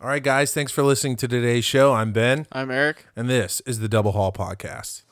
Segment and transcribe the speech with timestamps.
[0.00, 1.92] All right, guys, thanks for listening to today's show.
[1.94, 3.06] I'm Ben, I'm Eric.
[3.16, 5.02] and this is the Double Haul Podcast.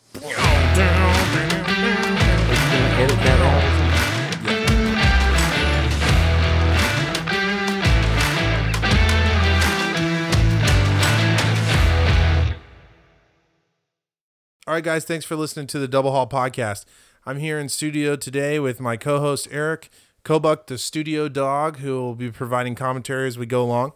[2.98, 4.72] Edit that out.
[14.66, 16.84] All right, guys, thanks for listening to the Double Haul Podcast.
[17.26, 19.90] I'm here in studio today with my co host, Eric
[20.24, 23.92] Kobuck, the studio dog, who will be providing commentary as we go along.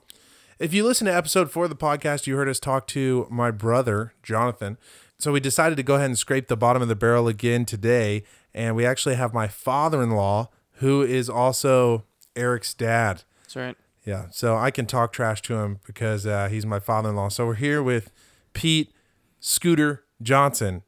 [0.59, 3.50] If you listen to episode four of the podcast, you heard us talk to my
[3.50, 4.79] brother, Jonathan.
[5.18, 8.22] So we decided to go ahead and scrape the bottom of the barrel again today.
[8.54, 13.22] And we actually have my father in law, who is also Eric's dad.
[13.43, 13.76] That's right.
[14.07, 17.29] Yeah, so I can talk trash to him because uh, he's my father-in-law.
[17.31, 18.11] So we're here with
[18.54, 18.93] Pete
[19.40, 20.84] Scooter Johnson.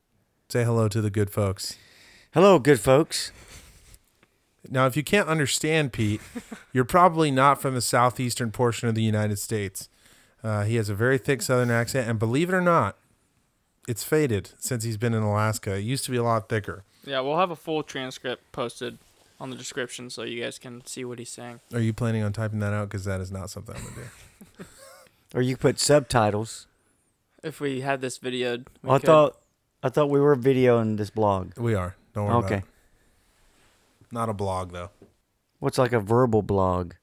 [0.48, 1.76] Say hello to the good folks.
[2.32, 3.32] Hello, good folks.
[4.70, 6.20] Now, if you can't understand Pete,
[6.72, 9.88] you're probably not from the southeastern portion of the United States.
[10.44, 12.96] Uh, he has a very thick southern accent, and believe it or not,
[13.88, 15.76] it's faded since he's been in Alaska.
[15.76, 16.84] It used to be a lot thicker.
[17.04, 18.98] Yeah, we'll have a full transcript posted
[19.40, 21.60] on the description so you guys can see what he's saying.
[21.72, 22.88] Are you planning on typing that out?
[22.88, 23.94] Because that is not something I'm gonna
[24.58, 24.64] do.
[25.34, 26.66] Or you put subtitles.
[27.42, 29.06] If we had this videoed, we Well, I could.
[29.06, 29.36] thought
[29.82, 31.52] I thought we were videoing this blog.
[31.58, 31.96] We are.
[32.14, 32.62] Don't worry about Okay.
[34.10, 34.14] It.
[34.14, 34.90] Not a blog though.
[35.58, 36.94] What's like a verbal blog,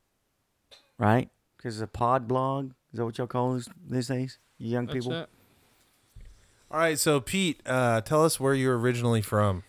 [0.97, 1.29] right?
[1.57, 4.39] Because it's a pod blog is that what y'all call these these days?
[4.57, 5.11] You young That's people.
[5.11, 5.29] it.
[6.71, 9.63] All right, so Pete, uh, tell us where you're originally from.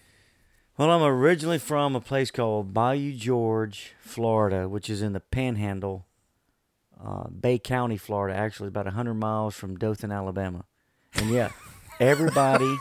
[0.78, 6.06] Well, I'm originally from a place called Bayou George, Florida, which is in the Panhandle,
[7.04, 8.38] uh, Bay County, Florida.
[8.38, 10.66] Actually, about hundred miles from Dothan, Alabama.
[11.16, 11.50] And yeah,
[11.98, 12.78] everybody.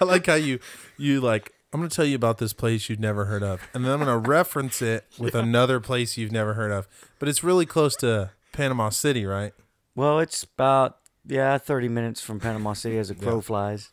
[0.00, 0.58] I like how you
[0.98, 3.84] you like I'm going to tell you about this place you've never heard of and
[3.84, 6.86] then I'm going to reference it with another place you've never heard of.
[7.18, 9.52] But it's really close to Panama City, right?
[9.96, 13.40] Well, it's about yeah, thirty minutes from Panama City as a crow Yeah.
[13.40, 13.90] flies,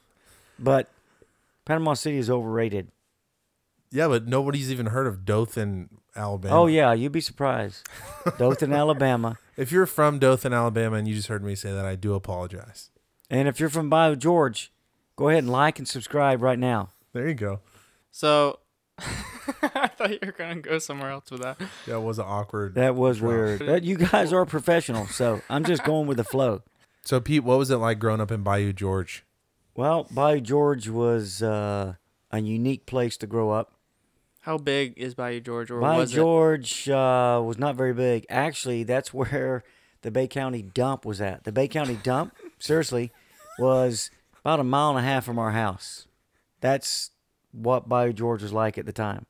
[0.59, 0.89] but
[1.65, 2.89] Panama City is overrated.
[3.89, 6.55] Yeah, but nobody's even heard of Dothan, Alabama.
[6.55, 7.87] Oh yeah, you'd be surprised.
[8.37, 11.95] Dothan, Alabama, If you're from Dothan, Alabama and you just heard me say that, I
[11.95, 12.89] do apologize.
[13.29, 14.71] and if you're from Bayou George,
[15.15, 16.89] go ahead and like and subscribe right now.
[17.13, 17.59] There you go.
[18.11, 18.59] So,
[18.99, 21.57] I thought you were gonna go somewhere else with that.
[21.87, 22.75] That was an awkward.
[22.75, 23.29] That was drop.
[23.29, 23.61] weird.
[23.65, 26.61] That, you guys are professional, so I'm just going with the flow.
[27.03, 29.23] So Pete, what was it like growing up in Bayou George?
[29.75, 31.95] Well, Bayou George was uh,
[32.29, 33.73] a unique place to grow up.
[34.41, 36.15] How big is Bayou George, or Bayou was it?
[36.15, 38.25] George uh, was not very big.
[38.29, 39.63] Actually, that's where
[40.01, 41.43] the Bay County dump was at.
[41.43, 43.11] The Bay County dump, seriously,
[43.57, 44.11] was
[44.41, 46.07] about a mile and a half from our house.
[46.59, 47.11] That's
[47.51, 49.25] what Bayou George was like at the time.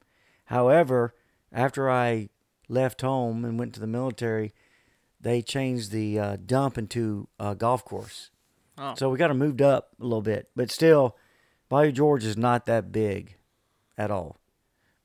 [0.46, 1.16] However,
[1.52, 2.30] after I
[2.68, 4.54] left home and went to the military,
[5.20, 8.30] they changed the uh, dump into a golf course.
[8.78, 8.96] Oh.
[8.96, 11.16] So we got to moved up a little bit, but still,
[11.70, 13.36] Bayou George is not that big
[13.98, 14.38] at all.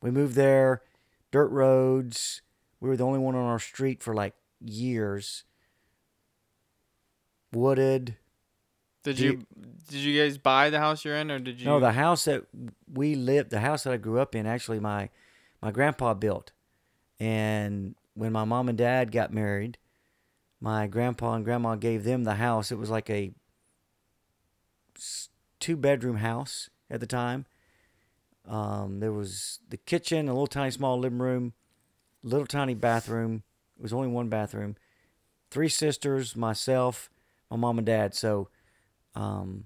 [0.01, 0.83] We moved there,
[1.31, 2.43] dirt roads.
[2.81, 5.45] We were the only one on our street for like years.
[7.53, 8.17] Wooded.
[9.13, 9.47] Did Do you
[9.89, 11.67] did you guys buy the house you're in, or did you?
[11.67, 12.45] No, the house that
[12.93, 15.11] we lived, the house that I grew up in, actually my
[15.63, 16.53] my grandpa built.
[17.21, 19.79] And when my mom and dad got married,
[20.61, 22.73] my grandpa and grandma gave them the house.
[22.73, 23.33] It was like a
[25.61, 27.47] two bedroom house at the time.
[28.49, 31.53] Um, there was the kitchen, a little tiny small living room,
[32.23, 33.43] little tiny bathroom.
[33.77, 34.77] It was only one bathroom.
[35.51, 37.11] Three sisters, myself,
[37.51, 38.15] my mom and dad.
[38.15, 38.49] So,
[39.17, 39.65] um,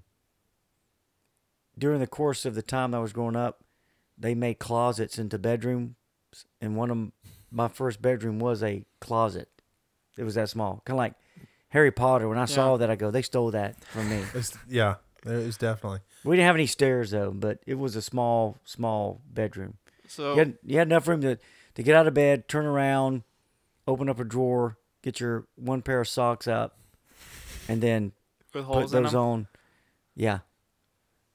[1.77, 3.63] during the course of the time I was growing up,
[4.17, 5.95] they made closets into bedrooms,
[6.59, 7.13] and one of 'em-
[7.51, 9.49] my first bedroom was a closet.
[10.17, 11.13] It was that small, kind of like
[11.69, 12.27] Harry Potter.
[12.29, 14.23] When I saw that, I go, they stole that from me.
[14.33, 14.95] It's, yeah,
[15.25, 15.99] it was definitely.
[16.23, 19.77] we didn't have any stairs though, but it was a small, small bedroom.
[20.07, 21.37] So You had, you had enough room to
[21.75, 23.23] to get out of bed, turn around,
[23.87, 26.77] open up a drawer, get your one pair of socks up,
[27.69, 28.11] and then
[28.53, 29.47] with put holes in those on.
[30.15, 30.39] Yeah.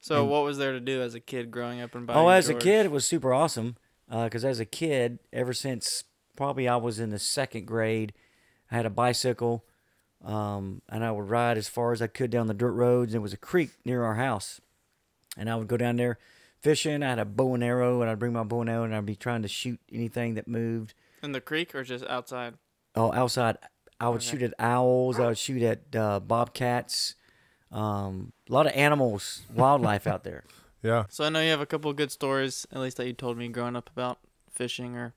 [0.00, 2.28] So and- what was there to do as a kid growing up in Bayou Oh,
[2.28, 2.62] as George?
[2.62, 3.76] a kid, it was super awesome.
[4.08, 6.04] Because as a kid, ever since
[6.36, 8.12] probably I was in the second grade,
[8.70, 9.64] I had a bicycle,
[10.24, 13.14] um, and I would ride as far as I could down the dirt roads.
[13.14, 14.60] It was a creek near our house,
[15.36, 16.18] and I would go down there
[16.60, 17.02] fishing.
[17.02, 19.06] I had a bow and arrow, and I'd bring my bow and arrow, and I'd
[19.06, 20.94] be trying to shoot anything that moved.
[21.22, 22.54] in the creek or just outside.
[22.94, 23.58] Oh, outside,
[24.00, 24.26] I would Okay.
[24.26, 25.19] shoot at owls.
[25.19, 27.14] I would shoot at uh, bobcats.
[27.72, 30.44] Um, a lot of animals, wildlife out there.
[30.82, 31.06] Yeah.
[31.08, 33.37] So I know you have a couple of good stories, at least that you told
[33.37, 34.19] me growing up about
[34.52, 35.14] fishing or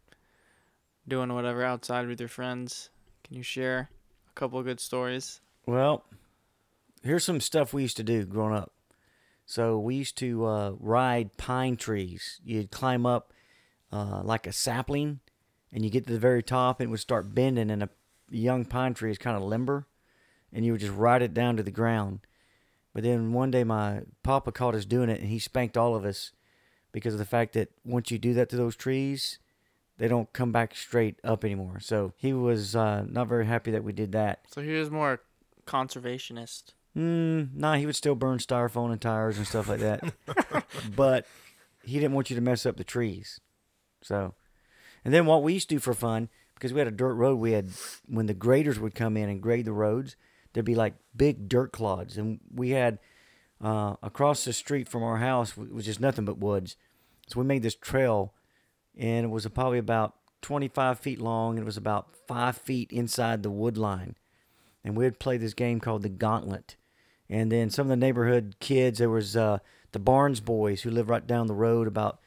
[1.08, 2.90] doing whatever outside with your friends.
[3.24, 3.90] Can you share
[4.28, 5.42] a couple of good stories.
[5.68, 6.06] Well,
[7.04, 8.72] here's some stuff we used to do growing up.
[9.46, 12.40] So we used to uh, ride pine trees.
[12.44, 13.32] You'd climb up
[13.92, 15.20] uh, like a sapling,
[15.72, 17.90] and you get to the very top, and it would start bending, and a
[18.30, 19.88] young pine tree is kind of limber,
[20.54, 22.20] and you would just ride it down to the ground.
[22.94, 26.06] But then one day, my papa caught us doing it, and he spanked all of
[26.06, 26.31] us
[26.92, 29.40] because of the fact that once you do that to those trees,
[29.98, 31.80] they don't come back straight up anymore.
[31.80, 34.42] So he was uh, not very happy that we did that.
[34.50, 35.22] So he was more
[35.68, 36.74] conservationist.
[36.98, 40.14] Mm, nah, he would still burn styrofoam and tires and stuff like that.
[40.96, 41.28] but
[41.84, 43.40] he didn't want you to mess up the trees.
[44.02, 44.34] So,
[45.06, 46.30] and then what we used to do for fun,
[46.60, 47.70] because we had a dirt road, we had,
[48.06, 50.18] when the graders would come in and grade the roads,
[50.52, 52.18] there'd be like big dirt clods.
[52.18, 53.00] And we had,
[53.62, 56.76] uh, across the street from our house was just nothing but woods.
[57.28, 58.34] So we made this trail,
[58.98, 63.42] and it was probably about 25 feet long, and it was about five feet inside
[63.42, 64.16] the wood line.
[64.84, 66.76] And we'd play this game called the Gauntlet
[67.30, 69.00] and then some of the neighborhood kids.
[69.00, 69.60] There was uh,
[69.92, 72.20] the Barnes boys who lived right down the road, about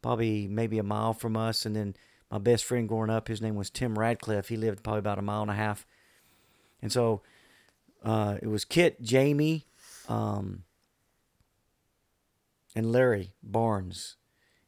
[0.00, 1.66] probably maybe a mile from us.
[1.66, 1.96] And then
[2.30, 4.48] my best friend growing up, his name was Tim Radcliffe.
[4.48, 5.86] He lived probably about a mile and a half.
[6.82, 7.22] And so
[8.02, 9.66] uh, it was Kit, Jamie,
[10.08, 10.64] um,
[12.74, 14.16] and Larry Barnes.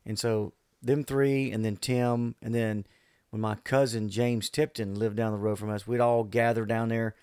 [0.05, 2.87] And so them three, and then Tim, and then
[3.31, 6.89] when my cousin James Tipton lived down the road from us, we'd all gather down
[6.89, 7.15] there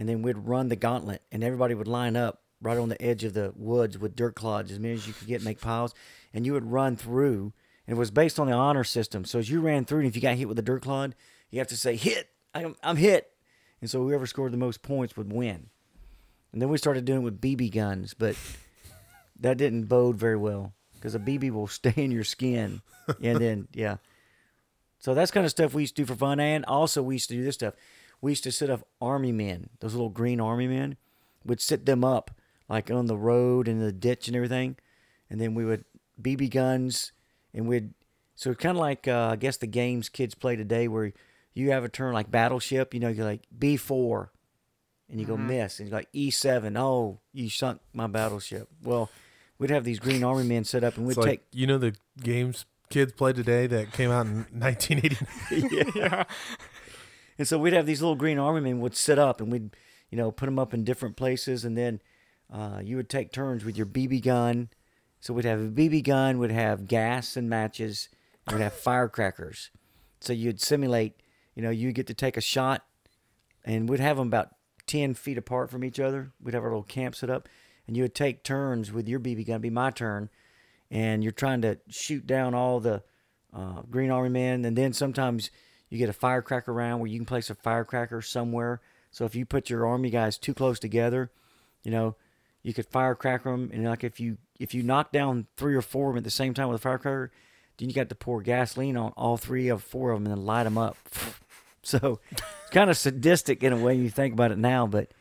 [0.00, 3.22] and then we'd run the gauntlet, and everybody would line up right on the edge
[3.22, 5.94] of the woods with dirt clods as many as you could get, make piles,
[6.32, 7.52] and you would run through.
[7.90, 9.24] It was based on the honor system.
[9.24, 11.14] So as you ran through, and if you got hit with a dirt clod,
[11.50, 12.28] you have to say hit.
[12.54, 13.32] I'm, I'm hit.
[13.80, 15.70] And so whoever scored the most points would win.
[16.52, 18.36] And then we started doing it with BB guns, but
[19.40, 22.82] that didn't bode very well because a BB will stay in your skin.
[23.22, 23.96] And then, yeah.
[24.98, 26.38] So that's kind of stuff we used to do for fun.
[26.40, 27.74] And also, we used to do this stuff
[28.20, 30.96] we used to set up army men, those little green army men,
[31.44, 32.30] would sit them up
[32.68, 34.76] like on the road and the ditch and everything,
[35.28, 35.84] and then we would
[36.20, 37.12] BB guns
[37.54, 37.90] and we'd
[38.34, 41.12] so kind of like uh, I guess the games kids play today where
[41.54, 44.32] you have a turn like battleship, you know, you're like B four,
[45.08, 45.46] and you go Mhm.
[45.46, 46.76] miss, and you're like E seven.
[46.76, 48.68] Oh, you sunk my battleship.
[48.82, 49.10] Well,
[49.58, 51.78] we'd have these green army men set up and we'd It's like take you know
[51.78, 55.16] the games kids play today that came out in 1980.
[55.98, 56.24] yeah.
[57.38, 59.70] And so we'd have these little green army men would sit up and we'd,
[60.10, 61.64] you know, put them up in different places.
[61.64, 62.02] And then
[62.52, 64.68] uh, you would take turns with your BB gun.
[65.20, 68.08] So we'd have a BB gun, we'd have gas and matches,
[68.46, 69.70] and we'd have firecrackers.
[70.20, 71.14] So you'd simulate,
[71.54, 72.84] you know, you get to take a shot,
[73.64, 74.54] and we'd have them about
[74.86, 76.32] 10 feet apart from each other.
[76.42, 77.48] We'd have our little camp set up,
[77.86, 80.30] and you would take turns with your BB gun, It'd be my turn,
[80.90, 83.02] and you're trying to shoot down all the
[83.54, 84.64] uh, green army men.
[84.64, 85.50] And then sometimes
[85.90, 88.80] you get a firecracker round where you can place a firecracker somewhere.
[89.10, 91.30] So if you put your army guys too close together,
[91.82, 92.16] you know,
[92.62, 96.08] you could firecracker them, and like if you if you knock down three or four
[96.10, 97.32] of them at the same time with a firecracker,
[97.78, 100.44] then you got to pour gasoline on all three of four of them and then
[100.44, 100.96] light them up.
[101.82, 102.42] So it's
[102.72, 105.12] kind of sadistic in a way you think about it now, but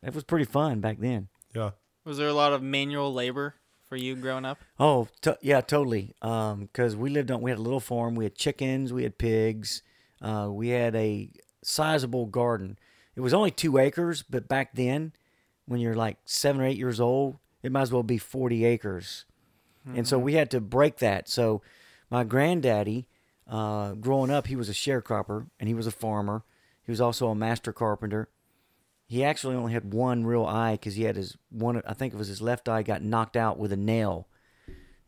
[0.00, 1.26] it was pretty fun back then.
[1.52, 1.70] yeah.
[2.04, 3.56] Was there a lot of manual labor
[3.88, 4.58] for you growing up?
[4.78, 6.14] Oh, to yeah, totally.
[6.22, 8.14] Um, because we lived on, we had a little farm.
[8.14, 9.82] We had chickens, we had pigs,
[10.22, 11.30] uh, we had a
[11.64, 12.78] sizable garden.
[13.16, 15.14] It was only two acres, but back then,
[15.66, 19.24] when you're like seven or eight years old, it might as well be forty acres.
[19.94, 21.28] And so we had to break that.
[21.28, 21.60] So
[22.10, 23.06] my granddaddy,
[23.46, 26.42] uh, growing up, he was a sharecropper and he was a farmer.
[26.82, 28.28] He was also a master carpenter.
[29.06, 31.82] He actually only had one real eye because he had his one.
[31.86, 34.28] I think it was his left eye got knocked out with a nail,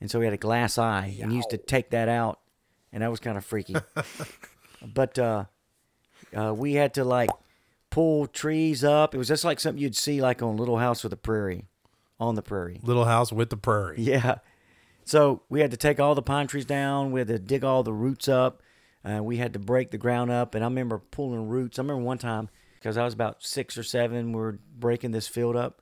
[0.00, 1.16] and so he had a glass eye.
[1.20, 2.40] And he used to take that out,
[2.92, 3.76] and that was kind of freaky.
[4.94, 5.44] but uh,
[6.36, 7.30] uh, we had to like
[7.96, 9.14] pull trees up.
[9.14, 11.64] It was just like something you'd see like on Little House with the Prairie,
[12.20, 12.78] on the prairie.
[12.82, 13.96] Little house with the prairie.
[14.02, 14.36] Yeah.
[15.06, 17.10] So we had to take all the pine trees down.
[17.10, 18.60] We had to dig all the roots up.
[19.02, 20.54] Uh, we had to break the ground up.
[20.54, 21.78] And I remember pulling roots.
[21.78, 25.26] I remember one time because I was about six or seven, we were breaking this
[25.28, 25.80] field up.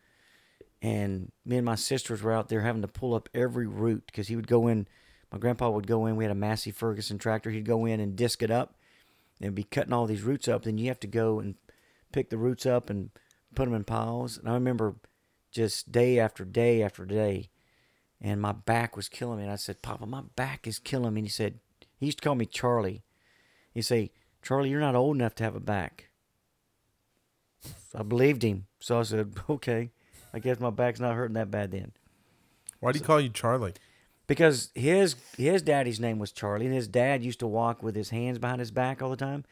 [0.82, 4.28] And me and my sisters were out there having to pull up every root because
[4.28, 4.86] he would go in.
[5.32, 6.14] My grandpa would go in.
[6.14, 7.50] We had a Massey Ferguson tractor.
[7.50, 8.76] He'd go in and disc it up
[9.40, 10.62] and be cutting all these roots up.
[10.62, 11.56] Then you have to go and
[12.14, 13.10] pick the roots up and
[13.56, 14.38] put them in piles.
[14.38, 14.94] And I remember
[15.50, 17.50] just day after day after day
[18.20, 19.44] and my back was killing me.
[19.44, 21.20] And I said, Papa, my back is killing me.
[21.20, 21.58] And he said,
[21.98, 23.02] he used to call me Charlie.
[23.72, 26.10] He'd say, Charlie, you're not old enough to have a back.
[27.94, 28.66] I believed him.
[28.78, 29.90] So I said, okay,
[30.32, 31.92] I guess my back's not hurting that bad then.
[32.80, 33.74] Why do you call you Charlie?
[34.26, 38.08] Because his his daddy's name was Charlie, and his dad used to walk with his
[38.08, 39.44] hands behind his back all the time.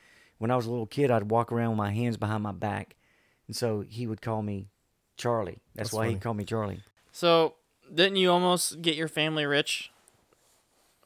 [0.43, 2.97] When I was a little kid, I'd walk around with my hands behind my back
[3.47, 4.67] and so he would call me
[5.17, 5.61] Charlie.
[5.77, 6.15] That's, That's why funny.
[6.15, 6.81] he called me Charlie.
[7.13, 7.55] So
[7.95, 9.93] didn't you almost get your family rich?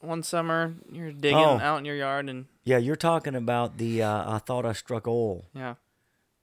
[0.01, 1.59] One summer, you're digging Oh.
[1.59, 5.07] out in your yard, and Yeah, you're talking about the uh, I thought I struck
[5.07, 5.45] oil.
[5.53, 5.75] yeah,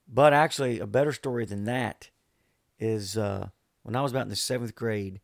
[0.07, 2.11] But actually, a better story than that
[2.77, 3.49] is uh,
[3.81, 5.19] when I was about in the seventh grade,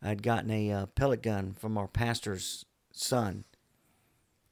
[0.00, 3.42] I'd gotten a uh, pellet gun from our pastor's son.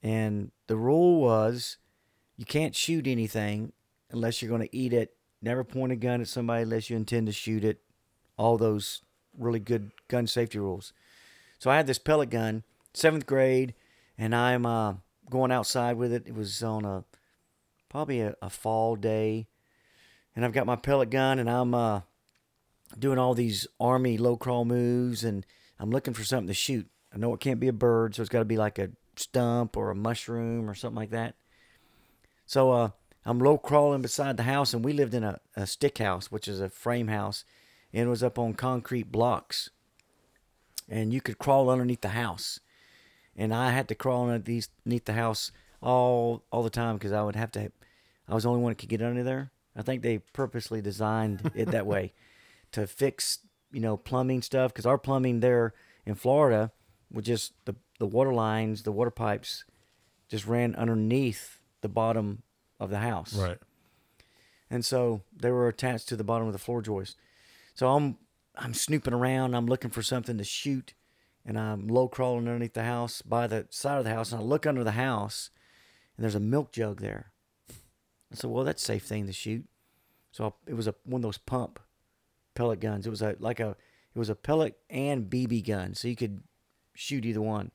[0.03, 1.77] And the rule was
[2.39, 3.73] you can't shoot anything
[4.11, 5.15] unless you're going to eat it.
[5.43, 7.83] Never point a gun at somebody unless you intend to shoot it.
[8.39, 9.03] All those
[9.37, 10.93] really good gun safety rules.
[11.59, 12.63] So I had this pellet gun,
[12.95, 13.75] seventh grade,
[14.17, 14.95] and I'm uh,
[15.29, 16.27] going outside with it.
[16.27, 17.05] It was on a
[17.89, 19.49] probably a, a fall day,
[20.37, 22.03] and I've got my pellet gun, and I'm uh,
[22.97, 25.45] doing all these army low crawl moves, and
[25.81, 26.89] I'm looking for something to shoot.
[27.13, 29.77] I know it can't be a bird, so it's got to be like a stump
[29.77, 31.35] or a mushroom or something like that.
[32.49, 32.91] So uh,
[33.27, 36.49] I'm low crawling beside the house, and we lived in a, a stick house, which
[36.49, 37.45] is a frame house,
[37.93, 39.69] and it was up on concrete blocks.
[40.89, 42.59] And you could crawl underneath the house,
[43.37, 44.71] and I had to crawl underneath
[45.05, 45.53] the house
[45.83, 47.71] all all the time because I would have to.
[48.27, 49.51] I was the only one that could get under there.
[49.77, 52.15] I think they purposely designed it that way
[52.73, 53.41] to fix
[53.71, 55.75] you know plumbing stuff because our plumbing there
[56.07, 56.73] in Florida
[57.13, 59.67] would just the the water lines, the water pipes,
[60.31, 62.43] just ran underneath the bottom
[62.81, 63.59] of the house Right.
[64.71, 67.17] and so they were attached to the bottom of the floor joist.
[67.75, 68.19] So I'm
[68.57, 69.55] I'm snooping around.
[69.55, 70.95] I'm looking for something to shoot,
[71.47, 74.45] and I'm low crawling underneath the house by the side of the house, and I
[74.45, 75.51] look under the house,
[76.17, 77.31] and there's a milk jug there.
[78.33, 79.65] I said, "Well, that's a safe thing to shoot."
[80.33, 81.79] So I, it was a one of those pump
[82.55, 83.07] pellet guns.
[83.07, 83.71] It was a like a
[84.15, 86.43] it was a pellet and BB gun, so you could
[86.95, 87.71] shoot either one.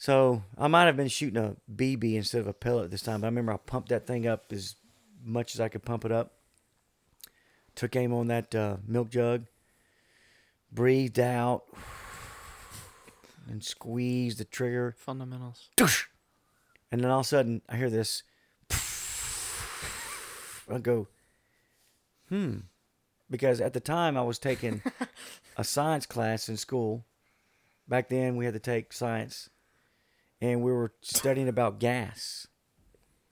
[0.00, 3.26] So I might have been shooting a BB instead of a pellet this time, but
[3.26, 4.76] I remember I pumped that thing up as
[5.22, 6.32] much as I could pump it up.
[7.74, 9.44] Took aim on that uh, milk jug,
[10.72, 11.64] breathed out,
[13.46, 14.96] and squeezed the trigger.
[14.96, 15.68] fundamentals.
[16.90, 18.22] And then all of a sudden, I hear this.
[20.74, 21.08] I go,
[22.30, 22.60] hmm.
[23.30, 24.80] Because at the time, I was taking
[25.58, 27.04] a science class in school.
[27.86, 29.50] Back then, we had to take science,
[30.40, 32.46] and we were studying about gas.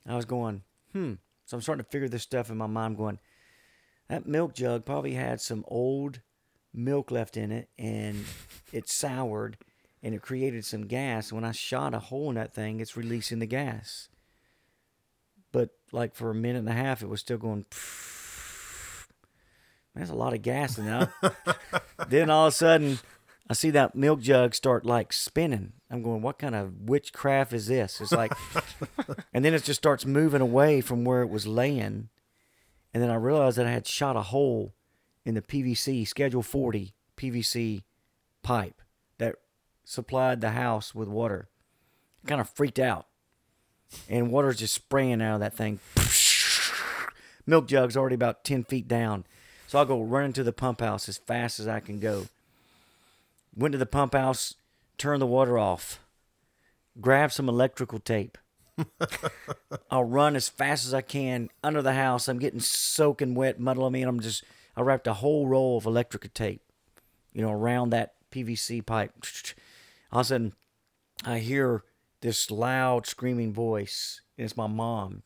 [0.06, 0.62] I was going,
[0.92, 1.14] hmm.
[1.44, 3.18] So I'm starting to figure this stuff in my mind, going,
[4.08, 6.20] that milk jug probably had some old
[6.74, 8.24] milk left in it, and
[8.72, 9.56] it soured,
[10.02, 11.32] and it created some gas.
[11.32, 14.08] When I shot a hole in that thing, it's releasing the gas.
[15.52, 17.64] But like for a minute and a half, it was still going.
[19.94, 21.12] There's a lot of gas in there.
[22.08, 22.98] then all of a sudden,
[23.50, 25.72] I see that milk jug start like spinning.
[25.90, 28.00] I'm going, what kind of witchcraft is this?
[28.00, 28.32] It's like,
[29.32, 32.10] and then it just starts moving away from where it was laying.
[32.92, 34.74] And then I realized that I had shot a hole
[35.24, 37.82] in the PVC, Schedule 40 PVC
[38.42, 38.82] pipe
[39.16, 39.36] that
[39.84, 41.48] supplied the house with water.
[42.26, 43.06] Kind of freaked out.
[44.10, 45.80] And water's just spraying out of that thing.
[47.46, 49.24] Milk jug's already about 10 feet down.
[49.66, 52.26] So I'll go running to the pump house as fast as I can go.
[53.58, 54.54] Went to the pump house,
[54.98, 55.98] turned the water off,
[57.00, 58.38] grabbed some electrical tape.
[59.90, 62.28] I'll run as fast as I can under the house.
[62.28, 64.44] I'm getting soaking wet, muddling me, and I'm just
[64.76, 66.62] I wrapped a whole roll of electrical tape,
[67.32, 69.12] you know, around that PVC pipe.
[70.12, 70.52] All of a sudden,
[71.24, 71.82] I hear
[72.20, 75.24] this loud screaming voice, and it's my mom.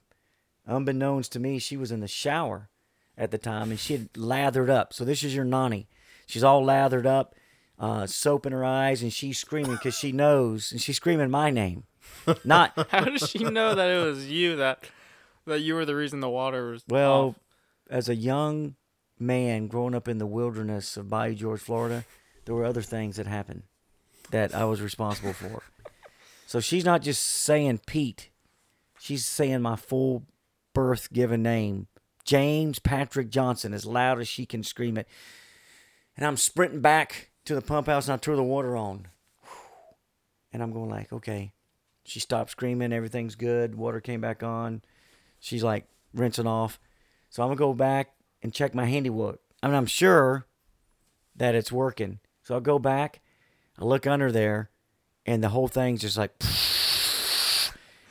[0.66, 2.70] Unbeknownst to me, she was in the shower
[3.18, 4.94] at the time, and she had lathered up.
[4.94, 5.86] So this is your nanny.
[6.26, 7.34] She's all lathered up,
[7.82, 11.50] uh, soap in her eyes, and she's screaming because she knows, and she's screaming my
[11.50, 11.82] name,
[12.44, 14.84] not How does she know that it was you that
[15.46, 17.34] that you were the reason the water was Well, off?
[17.90, 18.76] as a young
[19.18, 22.04] man growing up in the wilderness of Bayou George, Florida,
[22.44, 23.64] there were other things that happened
[24.30, 25.62] that I was responsible for.
[26.46, 28.30] So she's not just saying Pete,
[29.00, 30.22] she's saying my full
[30.72, 31.88] birth given name,
[32.24, 35.08] James Patrick Johnson, as loud as she can scream it.
[36.16, 39.08] And I'm sprinting back to the pump house and I turn the water on.
[40.52, 41.52] And I'm going like, okay.
[42.04, 43.75] She stopped screaming, everything's good.
[43.75, 44.82] Water came back on.
[45.38, 46.78] She's like rinsing off.
[47.30, 49.40] So I'm gonna go back and check my handiwork.
[49.62, 50.46] I mean, I'm sure
[51.37, 52.18] that it's working.
[52.42, 53.20] So I'll go back.
[53.78, 54.70] I look under there,
[55.25, 56.32] and the whole thing's just like.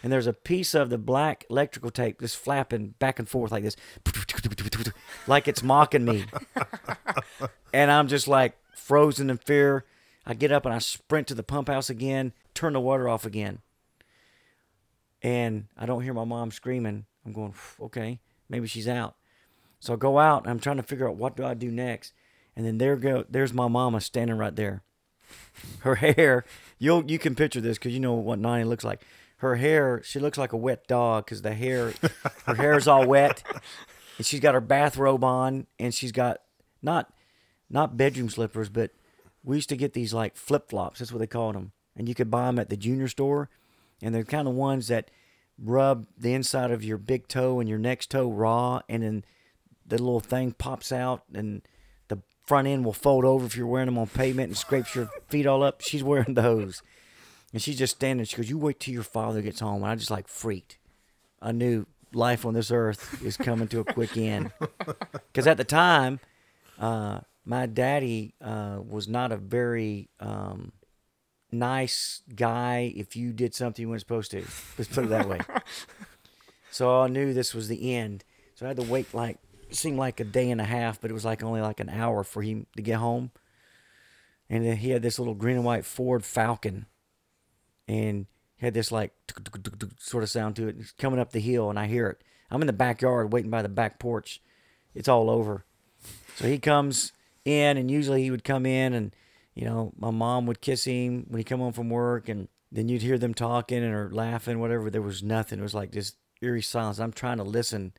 [0.03, 3.63] And there's a piece of the black electrical tape just flapping back and forth like
[3.63, 3.75] this,
[5.27, 6.25] like it's mocking me.
[7.73, 8.57] and I'm just like
[8.91, 9.85] frozen in fear.
[10.25, 13.25] I get up and I sprint to the pump house again, turn the water off
[13.25, 13.59] again.
[15.21, 17.05] And I don't hear my mom screaming.
[17.25, 18.19] I'm going, okay,
[18.49, 19.15] maybe she's out.
[19.79, 22.11] So I go out and I'm trying to figure out what do I do next.
[22.53, 24.83] And then there go there's my mama standing right there.
[25.79, 26.43] Her hair,
[26.77, 29.03] you'll you can picture this because you know what Nani looks like.
[29.37, 31.93] Her hair, she looks like a wet dog because the hair,
[32.45, 33.41] her hair is all wet,
[34.17, 36.41] and she's got her bathrobe on, and she's got
[36.81, 37.13] not
[37.71, 38.91] not bedroom slippers, but
[39.43, 40.99] we used to get these like flip flops.
[40.99, 43.49] That's what they called them, and you could buy them at the junior store,
[44.01, 45.09] and they're kind of ones that
[45.57, 49.25] rub the inside of your big toe and your next toe raw, and then
[49.85, 51.61] the little thing pops out, and
[52.07, 55.09] the front end will fold over if you're wearing them on pavement and scrapes your
[55.29, 55.81] feet all up.
[55.81, 56.81] She's wearing those,
[57.53, 58.25] and she's just standing.
[58.25, 60.77] She goes, "You wait till your father gets home." And I just like freaked.
[61.41, 64.51] I knew life on this earth is coming to a quick end,
[65.31, 66.19] because at the time
[66.77, 70.71] uh, my daddy uh, was not a very um,
[71.51, 74.45] nice guy if you did something you weren't supposed to.
[74.77, 75.39] Let's put it that way.
[76.71, 78.23] so I knew this was the end.
[78.55, 79.37] So I had to wait like
[79.69, 81.89] it seemed like a day and a half, but it was like only like an
[81.89, 83.31] hour for him to get home.
[84.49, 86.85] And then he had this little green and white Ford Falcon,
[87.87, 88.25] and
[88.57, 89.13] had this like
[89.97, 90.75] sort of sound to it.
[90.77, 92.21] It's coming up the hill, and I hear it.
[92.51, 94.41] I'm in the backyard waiting by the back porch.
[94.93, 95.65] It's all over.
[96.35, 97.13] So he comes
[97.45, 99.15] in, and usually he would come in, and
[99.53, 102.87] you know, my mom would kiss him when he come home from work, and then
[102.87, 104.89] you'd hear them talking and or laughing, whatever.
[104.89, 105.59] There was nothing.
[105.59, 106.99] It was like this eerie silence.
[106.99, 107.93] I'm trying to listen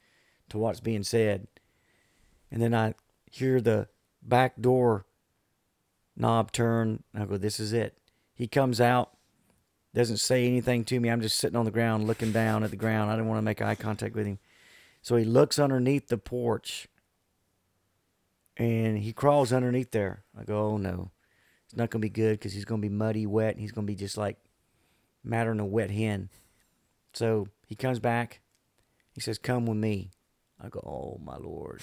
[0.49, 1.47] to what's being said,
[2.51, 2.95] and then I
[3.31, 3.89] hear the
[4.23, 5.07] back door
[6.17, 7.03] knob turn.
[7.15, 7.99] I go, "This is it."
[8.35, 9.17] He comes out,
[9.95, 11.11] doesn't say anything to me.
[11.11, 13.11] I'm just sitting on the ground, looking down at the ground.
[13.11, 14.39] I didn't want to make eye contact with him,
[15.03, 16.89] so he looks underneath the porch
[18.57, 20.25] and he crawls underneath there.
[20.39, 21.11] I go, oh no,
[21.65, 23.95] it's not gonna be good because he's gonna be muddy, wet, and he's gonna be
[23.95, 24.37] just like
[25.25, 26.29] madder than a wet hen.
[27.13, 28.41] So he comes back.
[29.15, 30.11] He says, "Come with me."
[30.61, 31.83] I go, "Oh my lord."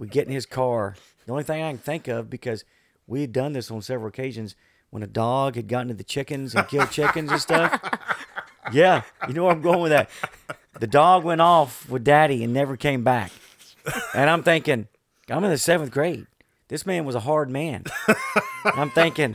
[0.00, 0.96] we get in his car.
[1.26, 2.64] The only thing I can think of because
[3.06, 4.56] we had done this on several occasions
[4.88, 7.80] when a dog had gotten to the chickens and killed chickens and stuff.
[8.72, 10.10] Yeah, you know where I'm going with that.
[10.78, 13.32] The dog went off with daddy and never came back.
[14.14, 14.86] And I'm thinking,
[15.30, 16.26] I'm in the seventh grade.
[16.68, 17.84] This man was a hard man.
[18.64, 19.34] I'm thinking,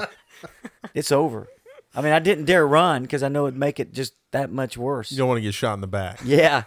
[0.93, 1.47] it's over.
[1.93, 4.77] I mean, I didn't dare run because I know it'd make it just that much
[4.77, 5.11] worse.
[5.11, 6.19] You don't want to get shot in the back.
[6.25, 6.63] Yeah.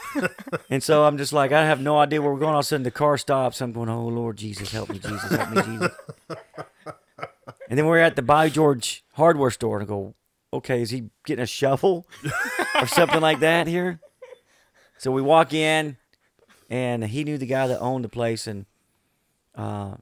[0.70, 2.54] and so I'm just like, I have no idea where we're going.
[2.54, 3.60] All of a sudden, the car stops.
[3.60, 5.92] I'm going, oh, Lord Jesus, help me, Jesus, help me, Jesus.
[7.68, 10.14] and then we're at the Bayou George hardware store, and I go,
[10.54, 12.06] okay, is he getting a shovel
[12.80, 14.00] or something like that here?
[14.96, 15.98] So we walk in,
[16.74, 18.66] and he knew the guy that owned the place, and
[19.54, 19.94] uh,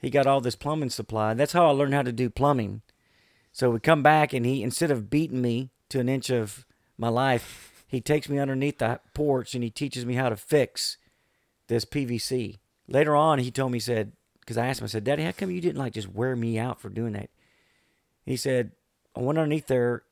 [0.00, 1.34] he got all this plumbing supply.
[1.34, 2.82] That's how I learned how to do plumbing.
[3.50, 6.64] So we come back, and he instead of beating me to an inch of
[6.96, 10.98] my life, he takes me underneath the porch and he teaches me how to fix
[11.66, 12.58] this PVC.
[12.86, 15.32] Later on, he told me, he said, because I asked him, I said, Daddy, how
[15.32, 17.30] come you didn't like just wear me out for doing that?
[18.24, 18.70] He said,
[19.16, 20.04] I went underneath there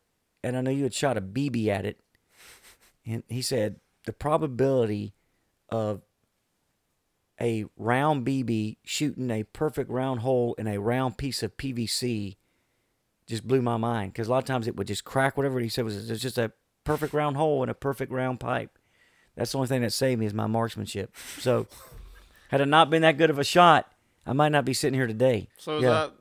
[0.42, 2.00] and I know you had shot a BB at it.
[3.04, 5.12] And he said, the probability
[5.68, 6.02] of
[7.40, 12.36] a round BB shooting a perfect round hole in a round piece of PVC
[13.26, 15.68] just blew my mind because a lot of times it would just crack whatever he
[15.68, 16.52] said was it's just a
[16.84, 18.78] perfect round hole in a perfect round pipe.
[19.34, 21.14] That's the only thing that saved me is my marksmanship.
[21.38, 21.66] So
[22.48, 23.92] had it not been that good of a shot,
[24.24, 25.48] I might not be sitting here today.
[25.58, 25.90] So is Yeah.
[25.90, 26.12] that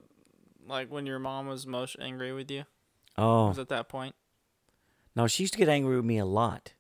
[0.68, 2.66] like when your mom was most angry with you?
[3.18, 4.16] Oh Was at that point?
[5.16, 6.74] no, she used to get angry with me a lot,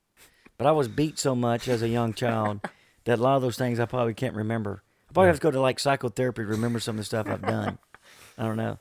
[0.57, 2.61] but I was beat so much as a young child
[3.05, 4.83] that a lot of those things I probably can't remember.
[5.09, 7.41] I probably have to go to like psychotherapy to remember some of the stuff I've
[7.41, 7.77] done.
[8.37, 8.79] I don't know.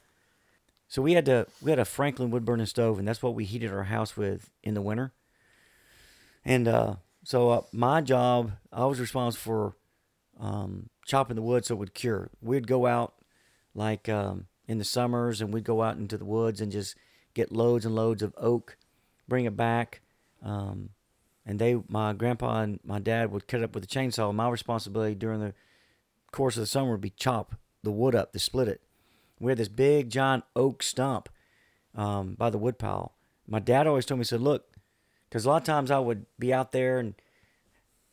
[0.89, 3.45] So we had to we had a Franklin wood burning stove, and that's what we
[3.45, 5.13] heated our house with in the winter.
[6.45, 9.77] And uh, so uh, my job, I was responsible for
[10.45, 12.31] um, chopping the wood so it would cure.
[12.43, 13.15] We'd go out
[13.75, 16.97] like um, in the summers, and we'd go out into the woods and just
[17.35, 18.77] get loads and loads of oak,
[19.27, 20.01] bring it back.
[20.43, 20.91] Um,
[21.47, 24.35] and they, my grandpa and my dad would cut it up with a chainsaw.
[24.35, 25.55] My responsibility during the
[26.33, 28.81] course of the summer would be chop the wood up to split it.
[29.39, 31.29] We had this big giant oak stump
[31.95, 33.13] um, by the wood pile.
[33.47, 34.67] My dad always told me, said, look,
[35.29, 37.15] because a lot of times I would be out there and,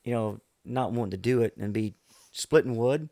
[0.03, 1.93] you know, not wanting to do it and be
[2.31, 3.09] splitting wood,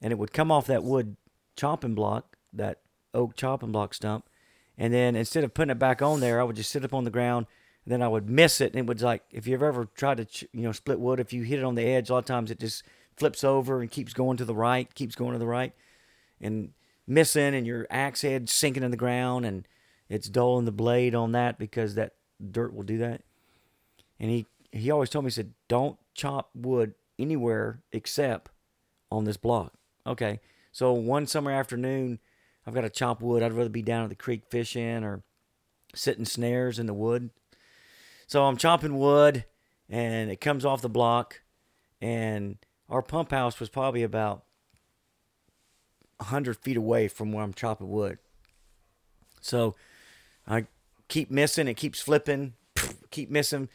[0.00, 1.16] and it would come off that wood
[1.56, 2.80] chopping block, that
[3.12, 4.28] oak chopping block stump,
[4.76, 7.04] and then instead of putting it back on there, I would just sit up on
[7.04, 7.46] the ground,
[7.90, 10.62] then I would miss it, and it was like if you've ever tried to, you
[10.62, 12.60] know, split wood, if you hit it on the edge, a lot of times it
[12.60, 12.82] just
[13.16, 15.72] flips over and keeps going to the right, keeps going to the right,
[16.40, 16.72] and
[17.06, 19.66] missing, and your axe head sinking in the ground, and
[20.08, 22.14] it's dulling the blade on that because that
[22.50, 23.22] dirt will do that.
[24.20, 28.50] And he he always told me he said, "Don't chop wood anywhere except
[29.10, 29.72] on this block.
[30.06, 30.40] Okay.
[30.72, 32.18] So one summer afternoon,
[32.66, 33.42] I've got to chop wood.
[33.42, 35.22] I'd rather be down at the creek fishing or
[35.94, 37.30] sitting snares in the wood.
[38.28, 39.46] So I'm chopping wood
[39.88, 41.40] and it comes off the block
[41.98, 42.58] and
[42.90, 44.44] our pump house was probably about
[46.18, 48.18] 100 feet away from where I'm chopping wood.
[49.40, 49.76] So
[50.46, 50.66] I
[51.08, 51.68] keep missing.
[51.68, 52.52] It keeps flipping,
[53.10, 53.70] keep missing.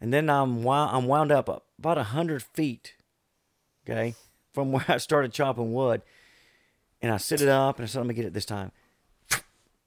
[0.00, 2.94] And then I'm wound, I'm wound up about 100 feet,
[3.86, 4.14] okay,
[4.54, 6.00] from where I started chopping wood.
[7.02, 8.72] And I sit it up and I said, let me get it this time.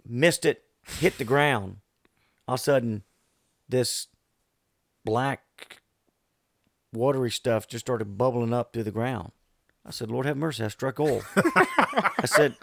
[0.08, 0.64] Missed it,
[1.00, 1.78] hit the ground.
[2.48, 3.04] All of a sudden,
[3.68, 4.08] this
[5.06, 5.82] black
[6.94, 9.32] watery stuff just started bubbling up through the ground.
[9.86, 11.24] I said, Lord have mercy, I struck oil.
[11.36, 12.56] I said,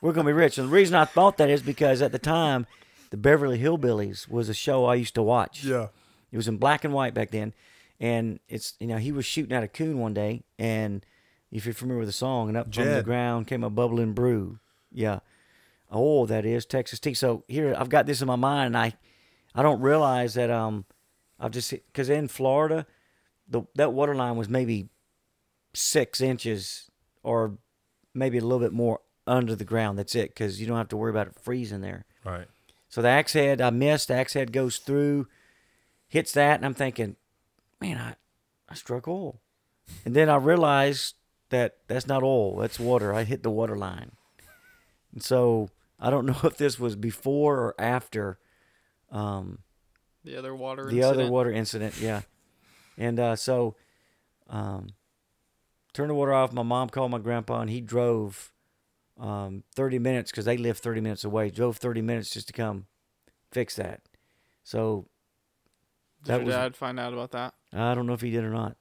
[0.00, 0.56] we're going to be rich.
[0.56, 2.66] And the reason I thought that is because at the time,
[3.10, 5.64] the Beverly Hillbillies was a show I used to watch.
[5.64, 5.88] Yeah.
[6.30, 7.52] It was in black and white back then.
[8.00, 10.44] And it's, you know, he was shooting at a coon one day.
[10.58, 11.04] And
[11.50, 14.58] if you're familiar with the song, and up from the ground came a bubbling brew.
[14.90, 15.20] Yeah.
[15.90, 17.12] Oh, that is Texas tea.
[17.12, 18.94] So here, I've got this in my mind, and I,
[19.54, 20.86] I don't realize that um,
[21.42, 22.86] I've just because in Florida,
[23.48, 24.88] the that water line was maybe
[25.74, 26.88] six inches
[27.24, 27.58] or
[28.14, 29.98] maybe a little bit more under the ground.
[29.98, 32.04] That's it, because you don't have to worry about it freezing there.
[32.24, 32.46] Right.
[32.88, 34.08] So the axe head, I missed.
[34.08, 35.26] The axe head goes through,
[36.08, 37.16] hits that, and I'm thinking,
[37.80, 38.14] man, I,
[38.68, 39.40] I struck oil.
[40.04, 41.16] And then I realized
[41.48, 43.12] that that's not oil, that's water.
[43.12, 44.12] I hit the water line.
[45.12, 48.38] And so I don't know if this was before or after
[49.10, 49.58] um,
[50.24, 51.20] The other water the incident.
[51.20, 52.00] other water incident.
[52.00, 52.20] Yeah.
[52.98, 53.74] And uh, so
[54.48, 54.88] um,
[55.92, 56.52] turned the water off.
[56.52, 58.52] My mom called my grandpa, and he drove
[59.18, 61.50] um, 30 minutes because they live 30 minutes away.
[61.50, 62.86] Drove 30 minutes just to come
[63.50, 64.00] fix that.
[64.64, 65.06] So
[66.24, 67.54] Did that your was- dad find out about that?
[67.72, 68.76] I don't know if he did or not.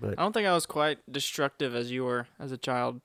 [0.00, 3.00] But I don't think I was quite destructive as you were as a child.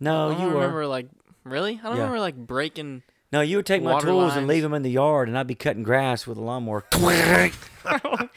[0.00, 0.86] No, I don't you were.
[0.86, 1.08] like
[1.44, 1.80] really.
[1.82, 2.02] I don't Yeah.
[2.02, 3.02] remember like breaking.
[3.32, 4.48] No, you would take my water tools and lines.
[4.48, 6.84] leave them in the yard, and I'd be cutting grass with a lawnmower.